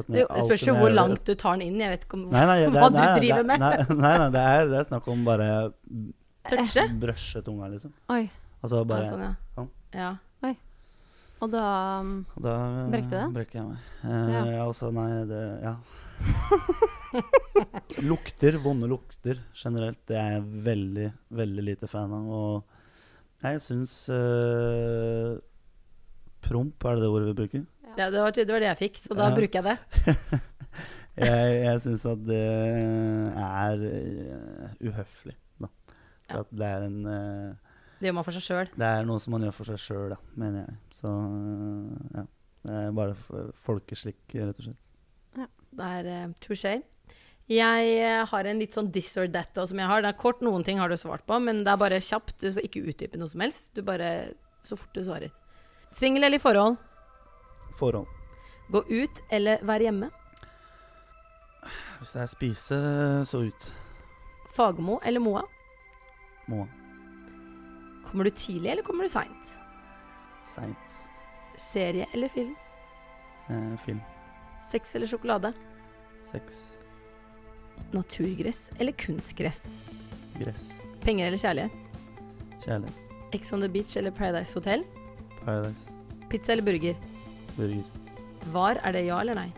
Det 0.05 0.21
jeg 0.23 0.45
spørs 0.45 0.67
jo 0.67 0.75
hvor 0.77 0.93
langt 0.93 1.23
du 1.25 1.33
tar 1.33 1.57
den 1.57 1.71
inn. 1.71 1.81
Jeg 1.81 1.95
vet 1.95 2.05
ikke 2.05 2.19
om 2.19 2.27
Nei, 2.29 2.45
nei, 2.45 2.57
det, 2.65 2.71
hva 2.77 2.89
du 2.93 2.99
nei, 3.01 3.09
driver 3.17 3.49
med. 3.49 3.65
Nei, 3.65 3.75
nei, 3.89 4.13
nei 4.21 4.29
det, 4.35 4.45
er, 4.53 4.69
det 4.71 4.79
er 4.83 4.87
snakk 4.91 5.09
om 5.13 5.25
bare 5.25 5.49
Touche? 6.47 6.85
brøsje 7.01 7.41
tunga, 7.45 7.67
liksom. 7.73 7.93
Oi. 8.13 8.23
Altså 8.61 8.85
Ja, 8.85 9.03
sånn, 9.05 9.25
ja. 9.25 9.33
sånn. 9.57 9.69
ja. 9.93 10.13
Og 11.37 11.51
da 11.53 11.63
um, 12.01 12.13
da 12.41 12.53
brekte 12.89 13.11
du 13.11 13.17
det? 13.19 13.25
brekker 13.35 13.59
jeg 13.59 13.67
meg. 13.67 13.89
Eh, 14.01 14.29
Ja. 14.33 14.39
ja. 14.55 14.63
også, 14.65 14.89
nei, 14.93 15.25
det 15.29 15.41
Ja. 15.61 15.75
lukter, 18.09 18.57
vonde 18.63 18.87
lukter 18.89 19.43
generelt, 19.53 19.99
det 20.09 20.17
er 20.17 20.31
jeg 20.37 20.47
veldig, 20.65 21.11
veldig 21.29 21.63
lite 21.67 21.87
fan 21.91 22.13
av. 22.17 22.25
Og 22.25 22.63
jeg 23.43 23.61
syns 23.61 23.93
eh, 24.09 25.37
Promp, 26.47 26.85
er 26.85 26.97
det 26.97 27.05
det 27.05 27.11
ordet 27.11 27.29
vi 27.29 27.37
bruker? 27.37 27.65
Ja 27.97 28.09
det, 28.11 28.19
var, 28.21 28.31
det 28.35 28.47
var 28.51 28.59
det 28.63 28.69
jeg 28.73 28.77
fikk, 28.83 28.97
så 29.01 29.15
da 29.17 29.29
Ja. 29.29 29.35
bruker 29.35 29.61
jeg 29.61 29.63
det. 29.63 29.77
Jeg, 31.17 31.53
jeg 31.63 31.79
syns 31.81 32.03
at 32.05 32.19
det 32.27 32.37
er 33.41 33.79
eh, 33.87 34.73
uhøflig, 34.85 35.33
da. 35.57 35.69
For 36.27 36.35
Ja. 36.35 36.41
at 36.43 36.51
det 36.59 36.67
er 36.67 36.83
en 36.85 36.97
uh, 37.09 37.55
Det 37.97 38.05
gjør 38.05 38.13
man 38.19 38.23
for 38.27 38.35
seg 38.37 38.43
sjøl. 38.45 38.67
Det 38.77 38.85
er 38.85 39.07
noe 39.09 39.17
som 39.23 39.33
man 39.33 39.41
gjør 39.47 39.55
for 39.57 39.65
seg 39.71 39.79
sjøl, 39.81 40.11
da, 40.13 40.17
mener 40.37 40.59
jeg. 40.67 40.75
Så 40.93 41.09
eh, 41.09 42.19
ja. 42.19 42.25
Det 42.67 42.75
er 42.83 42.91
bare 42.99 43.15
folkeslikk, 43.65 44.19
rett 44.35 44.59
og 44.61 44.67
slett. 44.67 44.83
Ja, 45.39 45.47
Det 45.79 45.89
er 45.95 46.11
uh, 46.27 46.35
touché. 46.43 46.75
Jeg 47.49 48.25
har 48.27 48.43
en 48.51 48.59
litt 48.59 48.75
sånn 48.75 48.89
this 48.91 49.09
or 49.17 49.25
that 49.31 49.55
som 49.55 49.79
jeg 49.79 49.87
har. 49.89 50.01
Det 50.03 50.09
er 50.11 50.17
kort, 50.21 50.41
noen 50.45 50.65
ting 50.67 50.77
har 50.83 50.91
du 50.91 50.97
svart 50.99 51.23
på, 51.25 51.37
men 51.41 51.63
det 51.63 51.71
er 51.71 51.79
bare 51.79 51.97
kjapt. 52.03 52.35
Du 52.43 52.49
skal 52.51 52.67
ikke 52.67 52.83
utdype 52.91 53.17
noe 53.17 53.31
som 53.31 53.41
helst. 53.41 53.71
Du 53.73 53.81
bare 53.87 54.33
Så 54.67 54.75
fort 54.77 54.93
du 54.93 55.01
svarer. 55.01 55.31
Singel 55.95 56.27
eller 56.27 56.37
i 56.37 56.43
forhold? 56.43 56.75
Forhold. 57.77 58.07
Gå 58.73 58.81
ut 58.89 59.21
eller 59.31 59.61
være 59.65 59.87
hjemme? 59.87 60.09
Hvis 61.99 62.11
det 62.13 62.21
er 62.21 62.29
spise, 62.31 62.79
så 63.25 63.41
ut. 63.47 63.67
Fagermo 64.55 64.99
eller 65.05 65.21
Moa? 65.21 65.43
Moa. 66.47 66.67
Kommer 68.05 68.23
du 68.23 68.29
tidlig, 68.29 68.71
eller 68.71 68.83
kommer 68.83 69.03
du 69.03 69.11
seint? 69.11 69.55
Seint. 70.47 70.93
Serie 71.57 72.05
eller 72.13 72.29
film? 72.31 72.53
Eh, 73.49 73.73
film. 73.85 73.99
Sex 74.63 74.95
eller 74.95 75.07
sjokolade? 75.07 75.53
Sex. 76.23 76.77
Naturgress 77.93 78.69
eller 78.79 78.91
kunstgress? 78.91 79.83
Gress. 80.39 80.63
Penger 81.01 81.27
eller 81.27 81.37
kjærlighet? 81.37 81.71
Kjærlighet. 82.63 83.03
Ex 83.33 83.53
on 83.53 83.61
the 83.61 83.69
beach 83.69 83.97
eller 83.97 84.11
Paradise 84.11 84.53
Hotel? 84.53 84.83
Paradise. 85.43 85.91
Pizza 86.29 86.51
eller 86.51 86.63
burger? 86.63 86.95
Burger. 87.57 87.83
Var, 88.53 88.79
er 88.85 88.95
det 88.95 89.05
ja 89.07 89.17
eller 89.21 89.35
nei? 89.35 89.49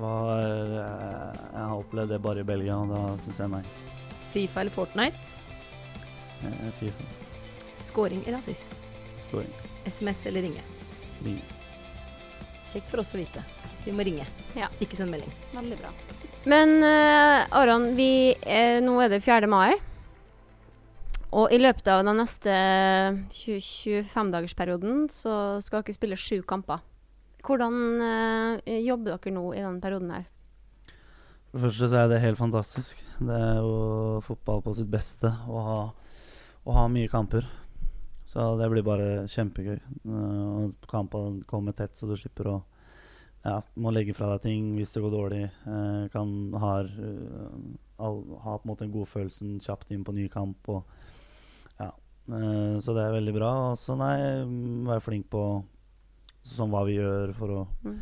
Var 0.00 0.40
eh, 0.42 1.36
Jeg 1.54 1.62
har 1.62 1.76
opplevd 1.76 2.10
det 2.16 2.18
bare 2.24 2.42
i 2.42 2.46
Belgia, 2.48 2.74
og 2.80 2.90
da 2.90 3.02
syns 3.22 3.38
jeg 3.44 3.52
nei. 3.52 3.62
Fifa 4.32 4.64
eller 4.64 4.74
Fortnite? 4.74 5.38
Eh, 6.46 6.70
Fifa. 6.80 7.06
Scoring 7.80 8.22
eller 8.26 8.38
assist? 8.40 8.74
Scoring. 9.28 9.52
SMS 9.86 10.24
eller 10.26 10.42
ringe? 10.48 10.64
Ringe. 11.24 11.44
Kjekt 12.70 12.90
for 12.90 13.02
oss 13.02 13.14
å 13.14 13.20
vite. 13.20 13.42
Så 13.80 13.88
vi 13.88 13.94
må 13.96 14.04
ringe, 14.04 14.26
Ja. 14.54 14.68
ikke 14.80 14.96
send 14.98 15.10
melding. 15.14 15.30
Veldig 15.54 15.78
bra. 15.80 15.90
Men 16.50 16.74
uh, 16.84 17.46
Aron, 17.56 17.94
vi, 17.96 18.34
eh, 18.42 18.80
nå 18.84 18.98
er 19.04 19.08
det 19.12 19.22
4. 19.24 19.48
mai. 19.50 19.74
Og 21.30 21.52
i 21.54 21.60
løpet 21.60 21.86
av 21.86 22.02
den 22.02 22.18
neste 22.18 22.52
25-dagersperioden 23.30 25.04
så 25.14 25.34
skal 25.62 25.84
dere 25.84 25.94
spille 25.94 26.18
sju 26.18 26.40
kamper. 26.42 26.82
Hvordan 27.46 27.76
eh, 28.66 28.80
jobber 28.82 29.14
dere 29.14 29.34
nå 29.36 29.44
i 29.54 29.62
denne 29.62 29.82
perioden 29.82 30.10
her? 30.10 30.26
For 31.50 31.58
det 31.58 31.64
første 31.68 31.88
så 31.92 32.00
er 32.00 32.10
det 32.10 32.22
helt 32.24 32.38
fantastisk. 32.38 32.98
Det 33.22 33.36
er 33.36 33.62
jo 33.62 34.18
fotball 34.26 34.62
på 34.66 34.74
sitt 34.78 34.90
beste 34.90 35.30
å 35.30 35.62
ha, 35.66 35.78
å 36.66 36.76
ha 36.76 36.84
mye 36.90 37.10
kamper. 37.10 37.46
Så 38.30 38.44
det 38.58 38.68
blir 38.70 38.86
bare 38.86 39.28
kjempegøy. 39.30 39.78
Eh, 39.78 40.42
Og 40.50 40.90
kampene 40.90 41.46
kommer 41.46 41.78
tett, 41.78 41.94
så 41.94 42.10
du 42.10 42.16
slipper 42.18 42.50
å 42.50 42.56
ja, 43.46 43.54
må 43.80 43.88
legge 43.94 44.12
fra 44.12 44.34
deg 44.34 44.42
ting 44.44 44.74
hvis 44.76 44.96
det 44.96 45.04
går 45.06 45.14
dårlig. 45.14 45.44
Eh, 45.46 46.02
kan 46.10 46.34
ha, 46.58 46.74
all, 48.02 48.18
ha 48.42 48.58
på 48.58 48.66
en 48.66 48.72
måte 48.74 48.88
en 48.88 48.92
godfølelsen 48.98 49.60
kjapt 49.62 49.94
inn 49.94 50.02
på 50.04 50.14
ny 50.18 50.26
kamp. 50.32 50.74
Og, 50.74 50.99
så 52.80 52.94
det 52.96 53.02
er 53.04 53.16
veldig 53.16 53.34
bra. 53.34 53.50
Og 53.72 53.78
så 53.80 53.96
nei, 53.98 54.16
mm, 54.46 54.86
være 54.88 55.02
flink 55.04 55.28
på 55.32 55.42
sånn 56.46 56.70
hva 56.72 56.84
vi 56.88 56.98
gjør 57.00 57.34
for 57.36 57.48
å 57.58 57.66
Mm. 57.84 57.98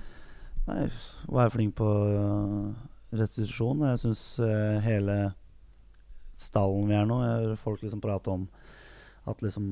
Nei, 0.68 0.82
være 1.32 1.50
flink 1.54 1.74
på 1.78 1.86
øh, 1.88 2.72
restitusjon. 3.16 3.86
Jeg 3.88 4.00
syns 4.02 4.22
hele 4.84 5.14
stallen 6.36 6.86
vi 6.90 6.94
er 6.94 7.06
nå 7.08 7.16
Jeg 7.24 7.38
hører 7.46 7.56
folk 7.62 7.80
liksom 7.82 8.02
prate 8.04 8.28
om 8.34 8.44
at 9.28 9.40
liksom 9.44 9.64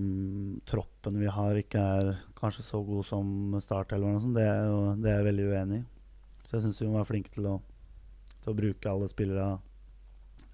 troppen 0.68 1.18
vi 1.20 1.28
har, 1.32 1.54
ikke 1.60 1.80
er 1.80 2.08
kanskje 2.36 2.64
så 2.64 2.80
god 2.84 3.04
som 3.08 3.54
Start 3.60 3.92
eller 3.92 4.12
noe 4.14 4.20
sånt. 4.24 4.34
Det, 4.36 4.42
er 4.48 4.64
jo- 4.68 4.96
det 5.00 5.10
er 5.12 5.20
jeg 5.22 5.28
veldig 5.30 5.46
uenig 5.52 5.78
i. 5.82 5.84
Så 6.46 6.56
jeg 6.56 6.62
syns 6.66 6.80
vi 6.80 6.88
må 6.88 6.96
være 6.98 7.10
flinke 7.12 7.32
til 7.34 7.46
å, 7.46 7.54
til 8.42 8.52
å 8.52 8.56
bruke 8.56 8.90
alle 8.90 9.08
spillere 9.08 9.46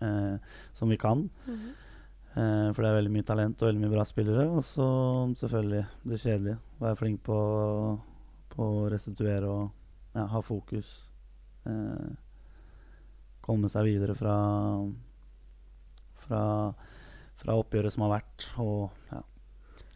eh, 0.02 0.36
som 0.74 0.88
vi 0.90 0.96
kan. 0.98 1.28
Eh, 1.48 1.72
for 2.34 2.80
det 2.80 2.88
er 2.88 2.96
veldig 2.96 3.12
mye 3.12 3.26
talent 3.28 3.62
og 3.62 3.68
veldig 3.68 3.82
mye 3.84 3.92
bra 3.92 4.04
spillere. 4.08 4.48
Og 4.48 4.64
så 4.64 4.88
selvfølgelig 5.40 5.84
det 6.08 6.20
kjedelige. 6.22 6.58
Være 6.80 6.98
flink 7.00 7.22
på, 7.26 7.38
på 8.54 8.68
å 8.80 8.90
restituere 8.92 9.50
og 9.50 9.64
ja, 10.16 10.26
ha 10.32 10.42
fokus. 10.44 10.94
Eh, 11.68 12.12
komme 13.42 13.70
seg 13.70 13.88
videre 13.88 14.14
fra, 14.18 14.36
fra, 16.22 16.42
fra 17.42 17.58
oppgjøret 17.58 17.94
som 17.94 18.06
har 18.06 18.16
vært, 18.18 18.46
og 18.62 19.10
ja, 19.10 19.22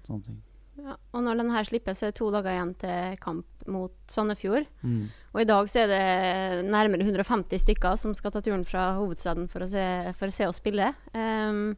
sånne 0.07 0.27
ting. 0.27 0.43
Ja, 0.77 0.97
og 1.17 1.23
når 1.25 1.39
denne 1.41 1.55
her 1.55 1.65
slippes, 1.65 2.03
er 2.05 2.11
det 2.13 2.19
to 2.19 2.27
dager 2.35 2.53
igjen 2.53 2.75
til 2.83 3.15
kamp 3.23 3.69
mot 3.73 3.95
Sandefjord. 4.13 4.67
Mm. 4.85 5.07
Og 5.33 5.39
i 5.41 5.47
dag 5.49 5.71
så 5.73 5.85
er 5.85 5.93
det 5.93 6.67
nærmere 6.69 7.07
150 7.07 7.63
stykker 7.63 7.97
som 8.01 8.13
skal 8.19 8.35
ta 8.35 8.43
turen 8.45 8.67
fra 8.69 8.91
hovedstaden 8.99 9.49
for 9.53 9.65
å 9.65 9.71
se, 9.71 9.87
for 10.19 10.29
å 10.29 10.37
se 10.37 10.49
oss 10.51 10.61
spille. 10.61 10.91
Ehm, 11.17 11.71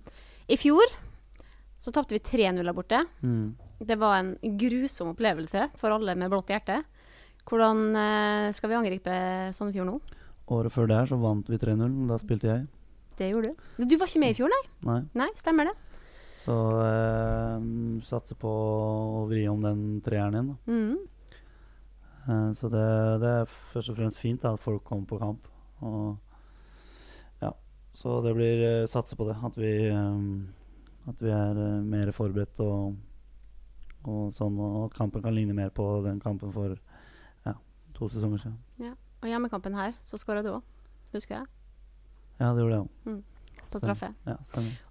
I 0.49 0.57
fjor 0.57 0.93
så 1.79 1.93
tapte 1.93 2.17
vi 2.17 2.23
3-0 2.25 2.63
der 2.65 2.75
borte. 2.77 3.03
Mm. 3.23 3.57
Det 3.79 3.97
var 4.01 4.17
en 4.19 4.37
grusom 4.59 5.13
opplevelse 5.13 5.69
for 5.79 5.95
alle 5.95 6.17
med 6.19 6.33
blått 6.33 6.51
hjerte. 6.51 6.81
Hvordan 7.49 7.85
eh, 7.97 8.49
skal 8.57 8.73
vi 8.73 8.79
angripe 8.79 9.19
Sandefjord 9.57 9.89
nå? 9.89 9.99
Året 10.57 10.73
før 10.73 10.89
der 10.91 11.09
så 11.09 11.19
vant 11.21 11.49
vi 11.53 11.61
3-0. 11.61 11.85
Da 12.09 12.19
spilte 12.21 12.49
jeg. 12.49 12.65
Det 13.19 13.29
gjorde 13.29 13.53
du. 13.53 13.85
Du 13.85 13.97
var 14.01 14.09
ikke 14.09 14.23
med 14.25 14.33
i 14.33 14.39
fjor, 14.39 14.53
nei? 14.53 14.65
Nei. 14.89 14.99
Nei, 15.21 15.29
stemmer 15.39 15.69
det. 15.69 15.77
Så 16.39 16.57
eh, 16.81 17.69
satser 18.09 18.39
på 18.41 18.51
å 18.51 19.25
vri 19.29 19.45
om 19.51 19.63
den 19.65 19.83
treeren 20.05 20.37
igjen. 20.39 20.53
Da. 20.55 20.73
Mm. 20.73 21.43
Eh, 22.25 22.51
så 22.57 22.71
det, 22.73 22.87
det 23.23 23.35
er 23.43 23.53
først 23.75 23.93
og 23.93 24.01
fremst 24.01 24.23
fint 24.23 24.43
da, 24.45 24.55
at 24.57 24.65
folk 24.65 24.85
kommer 24.89 25.09
på 25.11 25.21
kamp. 25.21 25.53
Og. 25.85 26.17
Så 27.99 28.21
det 28.23 28.35
blir 28.37 28.63
uh, 28.63 28.87
satse 28.91 29.17
på 29.19 29.27
det. 29.27 29.35
At 29.45 29.59
vi, 29.59 29.73
um, 29.91 30.49
at 31.11 31.23
vi 31.23 31.33
er 31.35 31.59
uh, 31.59 31.83
mer 31.83 32.13
forberedt 32.15 32.61
og, 32.63 32.95
og 34.07 34.29
sånn. 34.37 34.59
Og 34.63 34.93
kampen 34.95 35.25
kan 35.25 35.35
ligne 35.35 35.57
mer 35.57 35.73
på 35.75 35.87
den 36.07 36.21
kampen 36.23 36.53
for 36.55 36.77
ja, 37.49 37.57
to 37.97 38.11
sesonger 38.13 38.45
siden. 38.45 38.95
Og 39.19 39.27
hjemmekampen 39.27 39.75
her, 39.75 39.97
så 40.07 40.19
skåra 40.21 40.45
du 40.47 40.53
òg. 40.53 40.67
Husker 41.11 41.41
jeg. 41.41 41.49
Ja, 42.39 42.53
det 42.53 42.63
gjorde 42.63 42.77
jeg 42.77 42.85
òg. 42.85 43.25
På 43.69 43.81
straffe. 43.83 44.13
Ja. 44.29 44.37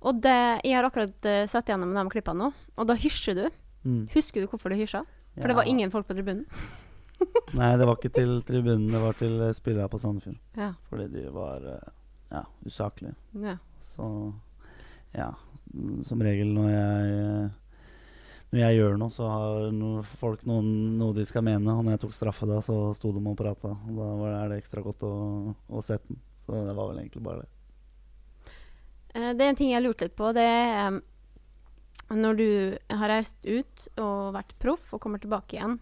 Og 0.05 0.19
det, 0.21 0.39
jeg 0.67 0.75
har 0.75 0.85
akkurat 0.85 1.29
uh, 1.31 1.45
sett 1.49 1.71
gjennom 1.71 1.95
de 1.95 2.03
klippene 2.11 2.43
nå, 2.43 2.65
og 2.75 2.89
da 2.89 2.97
hysjer 2.99 3.37
du. 3.39 3.45
Mm. 3.87 4.03
Husker 4.11 4.43
du 4.43 4.51
hvorfor 4.51 4.73
du 4.73 4.77
hysja? 4.81 5.05
For 5.37 5.47
det 5.47 5.55
var 5.55 5.69
ingen 5.69 5.93
folk 5.93 6.09
på 6.09 6.17
tribunen. 6.17 6.43
Nei, 7.57 7.71
det 7.79 7.87
var 7.87 7.95
ikke 7.95 8.11
til 8.13 8.41
tribunen, 8.45 8.89
det 8.91 8.99
var 9.01 9.15
til 9.17 9.39
spillerne 9.55 9.89
på 9.89 9.99
Sandefjord. 10.01 10.37
Ja. 10.59 10.73
Fordi 10.89 11.07
de 11.13 11.23
var 11.33 11.63
eh, 11.71 11.93
ja, 12.31 12.43
usaklig. 12.65 13.13
ja. 13.43 13.57
Så 13.79 14.33
ja, 15.13 15.29
som 16.03 16.21
regel 16.25 16.49
når 16.55 16.69
jeg 16.71 17.11
eh, 17.17 17.49
Når 18.51 18.59
jeg 18.61 18.77
gjør 18.77 18.97
noe, 18.97 19.11
så 19.11 19.27
har 19.27 20.07
folk 20.21 20.45
noen, 20.47 20.69
noe 20.97 21.13
de 21.13 21.25
skal 21.27 21.43
mene. 21.43 21.67
Og 21.73 21.83
når 21.83 21.97
jeg 21.97 22.03
tok 22.05 22.15
straffe 22.15 22.47
da, 22.47 22.61
så 22.63 22.93
sto 22.95 23.11
de 23.11 23.19
og 23.19 23.35
prata. 23.37 23.73
Da 23.75 24.07
var 24.21 24.31
det, 24.31 24.37
er 24.39 24.49
det 24.53 24.59
ekstra 24.61 24.83
godt 24.85 25.03
å, 25.03 25.11
å 25.67 25.83
sette 25.83 26.07
den. 26.07 26.21
Så 26.45 26.55
det 26.63 26.75
var 26.77 26.87
vel 26.93 27.01
egentlig 27.01 27.23
bare 27.25 27.43
det. 27.43 27.49
Eh, 29.13 29.33
Det 29.35 29.43
er 29.43 29.49
en 29.51 29.59
ting 29.59 29.73
jeg 29.73 29.81
har 29.81 29.83
lurt 29.83 30.01
litt 30.01 30.15
på. 30.15 30.31
Det 30.35 30.47
er 30.47 31.01
når 32.07 32.37
du 32.39 32.49
har 32.87 33.09
reist 33.11 33.43
ut 33.43 33.87
og 33.99 34.31
vært 34.37 34.55
proff 34.63 34.93
og 34.95 35.01
kommer 35.03 35.19
tilbake 35.19 35.57
igjen 35.57 35.75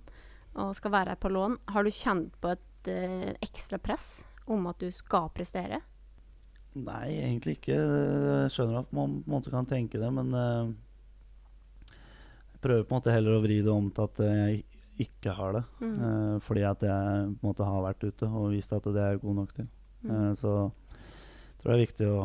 og 0.58 0.72
skal 0.74 0.94
være 0.96 1.14
her 1.14 1.20
på 1.22 1.30
lån, 1.30 1.60
har 1.70 1.86
du 1.86 1.92
kjent 1.94 2.34
på 2.42 2.50
et 2.56 2.90
eh, 2.90 3.34
ekstra 3.46 3.78
press 3.78 4.24
om 4.50 4.66
at 4.72 4.80
du 4.82 4.88
skal 4.90 5.30
prestere? 5.36 5.84
Nei, 6.76 7.22
egentlig 7.24 7.56
ikke. 7.56 7.76
Jeg 7.76 8.52
skjønner 8.52 8.82
at 8.82 8.90
man 8.96 9.20
på 9.22 9.30
en 9.30 9.34
måte 9.38 9.52
kan 9.54 9.68
tenke 9.70 10.00
det, 10.02 10.10
men 10.12 10.34
eh, 10.36 10.72
jeg 12.52 12.62
prøver 12.66 12.84
på 12.84 12.92
en 12.92 12.98
måte 12.98 13.14
heller 13.16 13.38
å 13.38 13.44
vri 13.46 13.62
det 13.64 13.72
om 13.72 13.88
til 13.96 14.10
at 14.10 14.20
jeg 14.26 14.66
ikke 15.06 15.36
har 15.38 15.56
det. 15.56 15.62
Mm. 15.80 15.94
Eh, 16.08 16.34
fordi 16.44 16.66
at 16.68 16.84
jeg 16.84 17.30
på 17.32 17.40
en 17.40 17.48
måte 17.48 17.68
har 17.68 17.86
vært 17.86 18.04
ute 18.04 18.28
og 18.28 18.52
vist 18.52 18.76
at 18.76 18.90
det 18.92 19.04
er 19.04 19.16
jeg 19.16 19.24
god 19.24 19.38
nok 19.40 19.54
til. 19.56 19.70
Mm. 20.04 20.12
Eh, 20.12 20.32
så 20.42 20.52
jeg 20.66 21.62
tror 21.62 21.72
det 21.72 21.78
er 21.78 21.86
viktig 21.86 22.10
å 22.12 22.18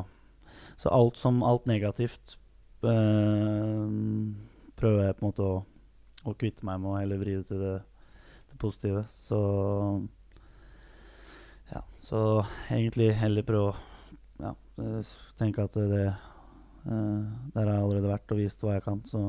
Så 0.80 0.88
alt 0.96 1.18
som 1.20 1.42
alt 1.44 1.66
negativt 1.68 2.38
prøver 2.80 5.02
jeg 5.04 5.16
på 5.18 5.20
en 5.20 5.26
måte 5.26 5.44
å, 5.44 5.58
å 6.24 6.32
kvitte 6.40 6.64
meg 6.64 6.80
med 6.80 6.94
og 6.94 7.00
heller 7.02 7.20
vri 7.20 7.34
det 7.36 7.44
til 7.50 7.60
det, 7.60 7.74
det 8.48 8.56
positive. 8.62 9.02
Så 9.28 9.40
ja, 11.68 11.84
så 12.00 12.22
egentlig 12.72 13.10
heller 13.20 13.44
prøve 13.44 13.74
å 13.74 13.76
eh, 14.80 15.62
at 15.64 15.78
det 15.78 16.04
eh, 16.06 17.22
Der 17.54 17.64
har 17.64 17.72
jeg 17.74 17.84
allerede 17.84 18.12
vært 18.12 18.34
og 18.34 18.40
vist 18.40 18.62
hva 18.64 18.76
jeg 18.76 18.84
kan, 18.86 19.02
så 19.08 19.20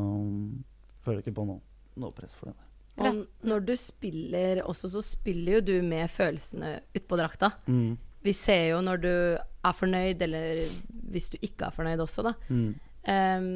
føler 1.01 1.19
jeg 1.19 1.27
ikke 1.27 1.39
på 1.41 1.47
noe, 1.49 1.61
noe 1.99 2.15
press 2.15 2.35
for 2.37 2.51
det. 2.51 2.55
der. 2.57 2.69
Og 3.01 3.47
når 3.47 3.65
du 3.65 3.75
spiller 3.79 4.61
også, 4.63 4.91
så 4.93 5.01
spiller 5.03 5.59
jo 5.59 5.65
du 5.71 5.75
med 5.85 6.09
følelsene 6.11 6.79
utpå 6.97 7.19
drakta. 7.19 7.51
Mm. 7.65 7.97
Vi 8.21 8.33
ser 8.37 8.67
jo 8.75 8.81
når 8.85 9.01
du 9.01 9.13
er 9.37 9.77
fornøyd, 9.77 10.21
eller 10.21 10.65
hvis 11.11 11.31
du 11.33 11.37
ikke 11.41 11.69
er 11.69 11.75
fornøyd 11.75 12.03
også, 12.03 12.25
da. 12.27 12.35
Mm. 12.49 12.73
Um, 13.01 13.47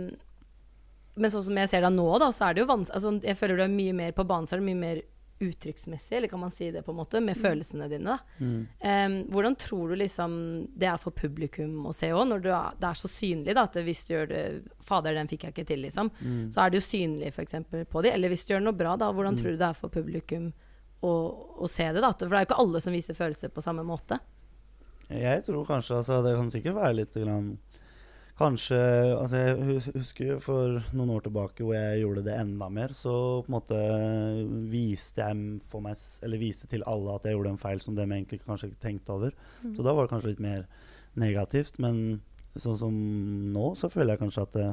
men 1.15 1.31
sånn 1.31 1.45
som 1.45 1.59
jeg 1.59 1.69
ser 1.71 1.85
deg 1.85 1.93
nå, 1.95 2.07
da, 2.19 2.31
så 2.33 2.47
er 2.47 2.55
det 2.55 2.63
jo 2.63 2.69
vanskelig 2.71 2.97
altså, 2.97 3.11
Jeg 3.23 3.37
føler 3.39 3.59
du 3.59 3.63
er 3.67 3.75
mye 3.75 3.93
mer 3.95 4.15
på 4.17 4.25
banen, 4.27 4.49
så 4.49 4.55
er 4.55 4.63
det 4.63 4.67
mye 4.67 4.79
mer 4.81 5.03
uttrykksmessig, 5.43 6.17
eller 6.17 6.27
kan 6.31 6.39
man 6.39 6.51
si 6.51 6.69
det, 6.71 6.81
på 6.85 6.91
en 6.93 6.97
måte, 7.01 7.19
med 7.21 7.35
følelsene 7.37 7.89
dine, 7.91 8.15
da. 8.15 8.39
Mm. 8.39 8.59
Um, 8.79 9.15
hvordan 9.33 9.55
tror 9.59 9.89
du 9.91 9.95
liksom 9.99 10.35
det 10.79 10.87
er 10.87 10.97
for 11.01 11.11
publikum 11.11 11.85
å 11.89 11.93
se 11.93 12.07
òg, 12.15 12.23
når 12.29 12.43
du 12.45 12.49
er, 12.55 12.77
det 12.79 12.87
er 12.87 12.99
så 13.01 13.09
synlig, 13.11 13.55
da, 13.57 13.65
at 13.67 13.75
hvis 13.83 14.05
du 14.07 14.13
gjør 14.15 14.29
det 14.31 14.43
Fader, 14.85 15.13
den 15.17 15.27
fikk 15.27 15.43
jeg 15.47 15.55
ikke 15.55 15.67
til, 15.73 15.81
liksom. 15.83 16.11
Mm. 16.21 16.45
Så 16.53 16.61
er 16.63 16.69
det 16.71 16.79
jo 16.79 16.85
synlig, 16.87 17.33
f.eks. 17.33 17.55
på 17.91 18.01
de. 18.05 18.11
Eller 18.13 18.29
hvis 18.31 18.45
du 18.45 18.53
gjør 18.53 18.63
noe 18.67 18.77
bra, 18.77 18.95
da, 19.01 19.11
hvordan 19.11 19.35
Mm. 19.35 19.41
tror 19.41 19.51
du 19.51 19.57
det 19.57 19.67
er 19.67 19.73
for 19.81 19.89
publikum 19.89 20.51
å, 21.03 21.11
å 21.59 21.67
se 21.67 21.91
det, 21.91 22.01
da? 22.01 22.13
For 22.15 22.29
det 22.31 22.37
er 22.39 22.45
jo 22.45 22.49
ikke 22.53 22.61
alle 22.63 22.81
som 22.81 22.93
viser 22.95 23.17
følelser 23.17 23.49
på 23.51 23.61
samme 23.65 23.83
måte. 23.83 24.19
Jeg 25.09 25.43
tror 25.45 25.65
kanskje 25.67 25.99
altså, 25.99 26.23
Det 26.25 26.31
kan 26.37 26.47
sikkert 26.49 26.75
være 26.79 26.95
litt 26.97 27.13
grann, 27.13 27.57
Kanskje 28.35 28.77
altså 29.15 29.39
Jeg 29.39 29.81
husker 29.95 30.39
for 30.43 30.81
noen 30.91 31.13
år 31.15 31.23
tilbake 31.23 31.63
hvor 31.63 31.75
jeg 31.77 32.01
gjorde 32.01 32.25
det 32.25 32.35
enda 32.35 32.67
mer. 32.67 32.91
Så 32.91 33.13
på 33.45 33.47
en 33.47 33.55
måte 33.55 33.77
viste 34.71 35.23
jeg 35.23 35.61
for 35.71 35.85
meg 35.85 35.99
Eller 36.25 36.41
viste 36.41 36.67
til 36.71 36.83
alle 36.89 37.15
at 37.15 37.27
jeg 37.27 37.37
gjorde 37.37 37.53
en 37.55 37.61
feil 37.61 37.83
som 37.83 37.95
de 37.95 38.03
egentlig 38.03 38.41
kanskje 38.43 38.71
ikke 38.71 38.83
tenkte 38.87 39.15
over. 39.15 39.37
Mm. 39.63 39.75
Så 39.77 39.85
da 39.85 39.93
var 39.95 40.03
det 40.03 40.11
kanskje 40.15 40.33
litt 40.33 40.43
mer 40.43 40.65
negativt. 41.15 41.79
Men 41.79 42.19
sånn 42.59 42.79
som 42.79 42.97
nå, 43.55 43.69
så 43.79 43.91
føler 43.91 44.15
jeg 44.15 44.23
kanskje 44.25 44.43
at 44.43 44.57
det, 44.59 44.67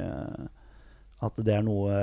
eh, 0.00 0.44
at 1.24 1.40
det 1.46 1.54
er 1.56 1.64
noe 1.64 1.94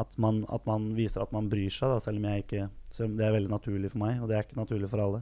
at 0.00 0.14
man, 0.16 0.40
at 0.48 0.64
man 0.68 0.92
viser 0.96 1.20
at 1.20 1.34
man 1.36 1.50
bryr 1.52 1.72
seg, 1.72 1.92
da, 1.92 2.00
selv 2.00 2.20
om 2.20 2.28
jeg 2.30 2.46
ikke 2.46 2.68
selv 2.88 3.10
om 3.10 3.18
Det 3.18 3.26
er 3.26 3.34
veldig 3.34 3.52
naturlig 3.52 3.90
for 3.92 4.00
meg, 4.00 4.22
og 4.22 4.30
det 4.30 4.38
er 4.38 4.46
ikke 4.46 4.56
naturlig 4.56 4.88
for 4.88 5.04
alle. 5.04 5.20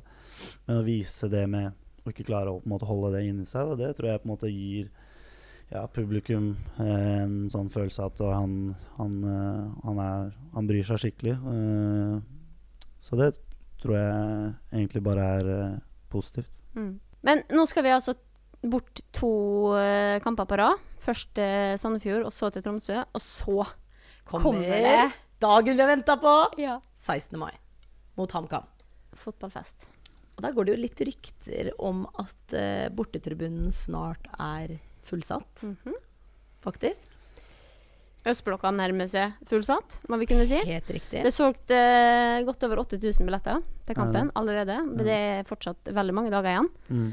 Men 0.68 0.79
å 0.79 0.87
vise 0.87 1.27
det 1.33 1.42
med 1.51 1.75
å 2.11 2.14
ikke 2.14 2.29
klarer 2.29 2.53
å 2.53 2.61
på 2.61 2.69
en 2.69 2.75
måte 2.75 2.88
holde 2.88 3.12
det 3.16 3.25
inni 3.29 3.47
seg, 3.49 3.73
da, 3.73 3.79
det 3.81 3.97
tror 3.99 4.11
jeg 4.11 4.23
på 4.23 4.29
en 4.29 4.33
måte 4.35 4.51
gir 4.53 4.90
ja, 5.73 5.83
publikum 5.90 6.53
eh, 6.79 7.23
en 7.25 7.49
sånn 7.51 7.71
følelse 7.73 8.05
av 8.05 8.12
at 8.14 8.23
han, 8.37 8.53
han, 9.01 9.16
eh, 9.27 9.64
han, 9.87 10.03
er, 10.05 10.29
han 10.55 10.69
bryr 10.69 10.87
seg 10.87 11.03
skikkelig. 11.03 11.35
Eh, 11.53 12.21
så 13.03 13.19
det 13.19 13.33
tror 13.83 13.97
jeg 13.99 14.53
egentlig 14.75 15.03
bare 15.07 15.27
er 15.40 15.51
eh, 15.57 15.75
positivt. 16.12 16.53
Mm. 16.79 16.95
Men 17.27 17.42
nå 17.51 17.66
skal 17.66 17.87
vi 17.87 17.95
altså 17.97 18.14
bort 18.66 19.03
to 19.14 19.33
eh, 19.79 20.21
kamper 20.25 20.49
på 20.49 20.61
rad. 20.62 20.87
Først 21.03 21.35
til 21.37 21.77
Sandefjord, 21.79 22.25
og 22.27 22.35
så 22.35 22.51
til 22.51 22.64
Tromsø. 22.64 23.03
Og 23.12 23.23
så 23.23 23.66
Kommer, 24.27 24.42
kommer 24.42 24.62
det 24.66 25.11
dagen 25.42 25.77
vi 25.77 25.85
har 25.85 25.90
venta 25.92 26.16
på! 26.19 26.37
ja. 26.59 26.81
16. 26.97 27.38
mai 27.38 27.53
mot 28.16 28.33
HamKam. 28.33 28.64
fotballfest. 29.14 29.87
Og 30.37 30.44
der 30.44 30.53
går 30.53 30.66
det 30.68 30.75
jo 30.77 30.83
litt 30.83 31.01
rykter 31.09 31.70
om 31.81 32.03
at 32.20 32.57
uh, 32.57 32.88
bortetribunen 32.92 33.70
snart 33.72 34.27
er 34.37 34.77
fullsatt, 35.09 35.62
Mhm. 35.64 35.94
faktisk. 36.61 37.14
Østblokka 38.27 38.72
nærmer 38.75 39.07
seg 39.07 39.37
fullsatt, 39.46 40.01
må 40.11 40.18
vi 40.18 40.27
kunne 40.27 40.49
si. 40.51 40.59
Helt 40.66 40.88
riktig. 40.90 41.20
Det 41.22 41.31
er 41.31 41.35
solgt 41.35 41.70
eh, 41.70 42.40
godt 42.42 42.64
over 42.66 42.81
8000 42.83 43.22
billetter 43.29 43.61
til 43.87 43.94
kampen 43.94 44.33
allerede. 44.35 44.81
Men 44.83 44.99
det 45.07 45.14
er 45.14 45.46
fortsatt 45.46 45.87
veldig 45.94 46.14
mange 46.16 46.33
dager 46.35 46.51
igjen. 46.57 46.70
Mm. 46.90 47.12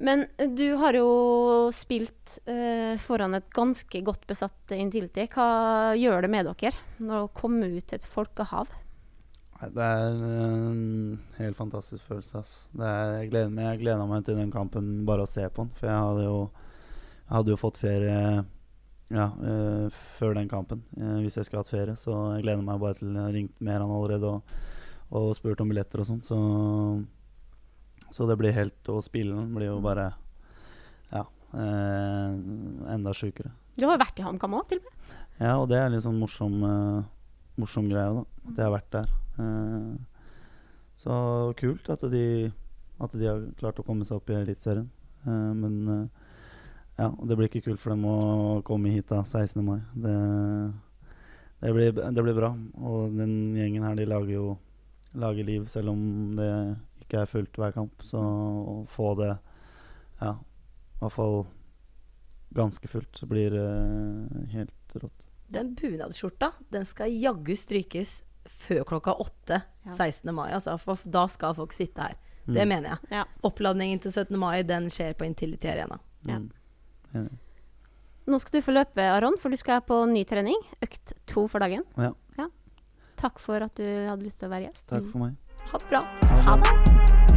Men 0.00 0.24
du 0.56 0.64
har 0.80 0.96
jo 0.96 1.68
spilt 1.76 2.38
uh, 2.48 2.96
foran 3.04 3.36
et 3.36 3.50
ganske 3.54 4.00
godt 4.02 4.24
besatt 4.26 4.72
Intility. 4.74 5.28
Hva 5.28 5.92
gjør 6.00 6.24
det 6.24 6.30
med 6.32 6.48
dere 6.48 6.72
når 6.98 7.12
dere 7.28 7.34
kommer 7.36 7.76
ut 7.76 7.86
til 7.92 8.00
et 8.00 8.08
folkehav? 8.08 8.72
Det 9.72 9.84
er 9.84 10.18
en 10.34 11.20
helt 11.38 11.56
fantastisk 11.56 12.04
følelse. 12.08 12.42
Altså. 12.42 12.58
Det 12.74 12.88
er, 12.88 13.12
jeg, 13.18 13.30
gleder 13.30 13.54
meg, 13.54 13.68
jeg 13.68 13.80
gleda 13.84 14.06
meg 14.10 14.26
til 14.26 14.38
den 14.40 14.52
kampen 14.52 14.90
bare 15.08 15.24
å 15.24 15.30
se 15.30 15.46
på 15.48 15.64
den. 15.64 15.72
For 15.78 15.88
jeg 15.88 16.04
hadde 16.08 16.26
jo, 16.26 16.38
jeg 17.24 17.32
hadde 17.36 17.54
jo 17.54 17.60
fått 17.60 17.80
ferie 17.80 18.18
ja, 19.12 19.26
eh, 19.30 19.98
før 20.18 20.34
den 20.38 20.48
kampen, 20.50 20.82
eh, 20.96 21.18
hvis 21.22 21.38
jeg 21.38 21.48
skulle 21.48 21.64
hatt 21.64 21.72
ferie. 21.72 21.96
Så 22.00 22.14
jeg 22.36 22.46
gleder 22.46 22.64
meg 22.66 22.82
bare 22.82 22.98
til 22.98 23.12
Jeg 23.12 23.22
har 23.22 23.36
ringt 23.36 23.60
med 23.60 23.80
han 23.80 23.94
allerede 23.94 24.32
og, 24.32 24.54
og 25.14 25.32
spurt 25.38 25.60
om 25.64 25.72
billetter 25.72 26.02
og 26.02 26.08
sånt. 26.08 26.28
Så, 26.28 26.38
så 28.14 28.28
det 28.30 28.38
blir 28.40 28.56
helt 28.56 28.90
Å 28.90 29.00
spille 29.04 29.36
den 29.36 29.52
blir 29.56 29.72
jo 29.72 29.80
bare 29.84 30.10
ja, 31.12 31.26
eh, 31.54 32.30
enda 32.96 33.14
sjukere. 33.14 33.52
Du 33.74 33.88
har 33.88 33.96
jo 33.96 34.04
vært 34.04 34.20
i 34.20 34.24
HamKam 34.26 34.54
òg, 34.54 34.68
til 34.70 34.80
og 34.80 34.88
med. 34.88 35.12
Ja, 35.42 35.56
og 35.58 35.68
det 35.70 35.80
er 35.80 35.90
litt 35.90 36.04
sånn 36.04 36.20
morsom, 36.20 36.60
morsom 37.60 37.88
greie, 37.90 38.10
da. 38.16 38.24
At 38.48 38.58
jeg 38.58 38.66
har 38.66 38.74
vært 38.74 38.92
der. 38.94 39.14
Eh, 39.44 39.94
så 41.04 41.14
kult 41.58 41.88
at 41.90 42.04
de, 42.12 42.26
at 43.02 43.16
de 43.18 43.28
har 43.28 43.46
klart 43.60 43.80
å 43.80 43.86
komme 43.86 44.06
seg 44.06 44.18
opp 44.18 44.30
i 44.32 44.38
Eliteserien. 44.38 44.88
Eh, 45.24 45.50
men 45.60 45.76
eh, 45.94 46.04
ja, 47.00 47.10
det 47.10 47.38
blir 47.38 47.50
ikke 47.50 47.64
kult 47.68 47.82
for 47.82 47.94
dem 47.94 48.06
å 48.08 48.60
komme 48.66 48.94
hit 48.94 49.10
da 49.10 49.22
16. 49.24 49.62
mai. 49.66 49.80
Det, 49.94 50.14
det, 51.64 51.74
blir, 51.74 51.92
det 51.94 52.26
blir 52.26 52.38
bra. 52.38 52.54
Og 52.82 53.18
den 53.18 53.56
gjengen 53.58 53.86
her, 53.86 53.98
de 53.98 54.08
lager 54.10 54.36
jo 54.36 54.46
lager 55.14 55.46
liv 55.46 55.66
selv 55.70 55.92
om 55.92 56.00
det 56.34 56.50
ikke 57.04 57.20
er 57.22 57.30
fullt 57.30 57.60
hver 57.60 57.74
kamp. 57.76 58.06
Så 58.06 58.20
å 58.20 58.80
få 58.90 59.12
det, 59.20 59.34
ja, 60.22 60.34
i 60.34 61.02
hvert 61.02 61.14
fall 61.14 61.44
ganske 62.54 62.88
fullt, 62.90 63.18
så 63.18 63.26
blir 63.30 63.54
det 63.54 63.68
helt 64.54 64.98
rått. 65.02 65.26
Den 65.50 65.74
bunadsskjorta, 65.76 66.52
den 66.72 66.84
skal 66.84 67.10
jaggu 67.10 67.54
strykes 67.56 68.22
før 68.48 68.84
klokka 68.84 69.14
åtte 69.20 69.62
Ja. 69.84 69.92
16. 69.92 70.32
mai. 70.34 70.50
Altså, 70.52 70.78
for 70.80 70.96
da 71.04 71.26
skal 71.26 71.54
folk 71.54 71.72
sitte 71.72 72.00
her. 72.00 72.14
Det 72.46 72.62
Mm. 72.64 72.68
mener 72.68 72.88
jeg. 72.88 72.98
Ja. 73.10 73.24
Oppladningen 73.42 74.00
til 74.00 74.10
17. 74.12 74.36
mai 74.38 74.62
den 74.62 74.86
skjer 74.90 75.14
på 75.14 75.24
Intility 75.24 75.66
Arena. 75.68 75.98
Ja. 76.26 76.38
Mm. 77.14 77.38
Nå 78.26 78.38
skal 78.40 78.60
du 78.60 78.64
få 78.64 78.72
løpe, 78.72 78.98
Aron, 79.02 79.36
for 79.38 79.50
du 79.50 79.56
skal 79.56 79.80
på 79.82 80.06
ny 80.10 80.24
trening. 80.24 80.56
Økt 80.82 81.12
to 81.26 81.46
for 81.48 81.58
dagen. 81.60 81.84
Ja. 81.98 82.12
Takk 83.16 83.38
for 83.38 83.62
at 83.62 83.74
du 83.76 83.84
hadde 83.84 84.24
lyst 84.24 84.40
til 84.40 84.48
å 84.48 84.52
være 84.52 84.66
gjest. 84.72 84.86
Takk 84.88 85.06
for 85.12 85.18
meg. 85.18 85.36
Ha 85.70 85.78
det 85.78 85.88
bra. 85.88 86.00
Ha 86.42 86.56
det. 86.56 87.33